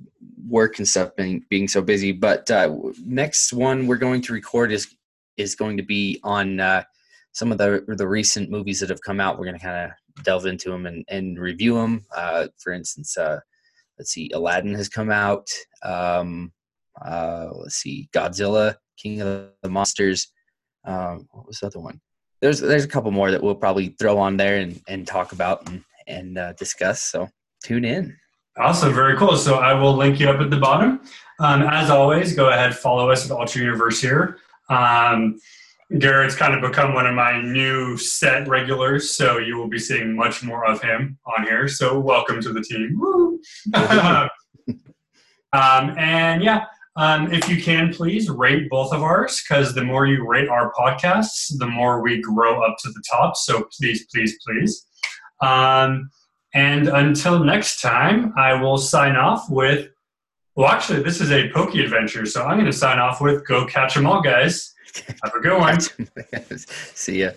work 0.49 0.79
and 0.79 0.87
stuff 0.87 1.17
being 1.17 1.45
being 1.51 1.67
so 1.67 1.83
busy. 1.83 2.13
But 2.13 2.51
uh, 2.51 2.75
next 3.05 3.53
one 3.53 3.87
we're 3.87 3.97
going 3.97 4.23
to 4.23 4.33
record 4.33 4.71
is 4.71 4.95
is 5.37 5.57
going 5.57 5.77
to 5.77 5.83
be 5.83 6.21
on 6.23 6.61
uh, 6.61 6.85
some 7.33 7.51
of 7.51 7.59
the 7.59 7.85
the 7.89 8.07
recent 8.07 8.49
movies 8.49 8.79
that 8.81 8.89
have 8.89 9.03
come 9.03 9.21
out. 9.21 9.39
We're 9.39 9.47
going 9.47 9.59
to 9.59 9.65
kind 9.65 9.91
of 9.91 10.25
delve 10.25 10.47
into 10.47 10.71
them 10.71 10.87
and, 10.87 11.05
and 11.09 11.39
review 11.39 11.75
them. 11.75 12.07
Uh, 12.15 12.47
for 12.59 12.73
instance, 12.73 13.19
uh, 13.19 13.41
let's 13.99 14.13
see, 14.13 14.31
Aladdin 14.33 14.75
has 14.75 14.89
come 14.89 15.11
out. 15.11 15.49
Um, 15.83 16.53
uh, 17.05 17.49
let's 17.53 17.77
see, 17.77 18.09
Godzilla, 18.13 18.77
King 18.97 19.21
of 19.21 19.49
the 19.63 19.69
Monsters. 19.69 20.33
Um, 20.87 21.29
what 21.33 21.47
was 21.47 21.61
the 21.61 21.67
other 21.67 21.81
one? 21.81 22.01
There's 22.41 22.61
there's 22.61 22.85
a 22.85 22.89
couple 22.89 23.11
more 23.11 23.31
that 23.31 23.43
we'll 23.43 23.55
probably 23.55 23.89
throw 23.99 24.19
on 24.19 24.37
there 24.37 24.59
and, 24.59 24.81
and 24.89 25.07
talk 25.07 25.33
about 25.33 25.69
and 25.69 25.85
and 26.07 26.39
uh, 26.39 26.53
discuss. 26.55 27.03
So 27.03 27.29
tune 27.63 27.85
in. 27.85 28.17
Awesome, 28.59 28.95
very 28.95 29.17
cool. 29.17 29.37
So 29.37 29.57
I 29.57 29.75
will 29.75 29.95
link 29.95 30.19
you 30.19 30.31
up 30.31 30.41
at 30.41 30.51
the 30.51 30.57
bottom. 30.57 31.01
Um, 31.41 31.63
as 31.63 31.91
always, 31.91 32.35
go 32.35 32.49
ahead 32.49 32.75
follow 32.75 33.11
us 33.11 33.27
at 33.27 33.31
Altered 33.31 33.61
Universe 33.61 34.01
here. 34.01 34.39
Um, 34.71 35.39
Garrett's 35.99 36.35
kind 36.35 36.55
of 36.55 36.69
become 36.69 36.95
one 36.95 37.07
of 37.07 37.15
my 37.15 37.41
new 37.41 37.97
set 37.97 38.49
regulars, 38.49 39.11
so 39.11 39.39
you 39.39 39.57
will 39.57 39.69
be 39.69 39.79
seeing 39.79 40.17
much 40.17 40.43
more 40.43 40.67
of 40.67 40.83
him 40.83 41.19
on 41.37 41.45
here. 41.45 41.69
So 41.69 42.01
welcome 42.01 42.41
to 42.43 42.53
the 42.53 42.61
team. 42.61 42.99
Woo! 42.99 43.41
um, 45.53 45.97
and 45.99 46.43
yeah, 46.43 46.65
um, 46.97 47.31
if 47.33 47.49
you 47.49 47.63
can, 47.63 47.93
please 47.93 48.31
rate 48.31 48.71
both 48.71 48.93
of 48.93 49.03
ours 49.03 49.43
because 49.43 49.75
the 49.75 49.85
more 49.85 50.07
you 50.07 50.27
rate 50.27 50.49
our 50.49 50.73
podcasts, 50.73 51.53
the 51.59 51.67
more 51.67 52.03
we 52.03 52.23
grow 52.23 52.63
up 52.63 52.77
to 52.83 52.91
the 52.91 53.03
top. 53.11 53.37
So 53.37 53.69
please, 53.79 54.07
please, 54.07 54.39
please. 54.45 54.87
Um, 55.43 56.11
and 56.55 56.89
until 56.89 57.45
next 57.45 57.83
time, 57.83 58.33
I 58.37 58.55
will 58.55 58.79
sign 58.79 59.17
off 59.17 59.51
with. 59.51 59.91
Well, 60.55 60.69
actually, 60.69 61.03
this 61.03 61.21
is 61.21 61.31
a 61.31 61.51
Pokey 61.51 61.85
adventure, 61.85 62.25
so 62.25 62.43
I'm 62.43 62.57
going 62.57 62.65
to 62.65 62.73
sign 62.73 62.99
off 62.99 63.21
with 63.21 63.47
"Go 63.47 63.67
catch 63.67 63.95
'em 63.95 64.07
all, 64.07 64.23
guys." 64.23 64.73
Have 65.23 65.35
a 65.35 65.41
good 65.41 65.61
one. 65.61 65.79
See 66.95 67.21
ya. 67.21 67.33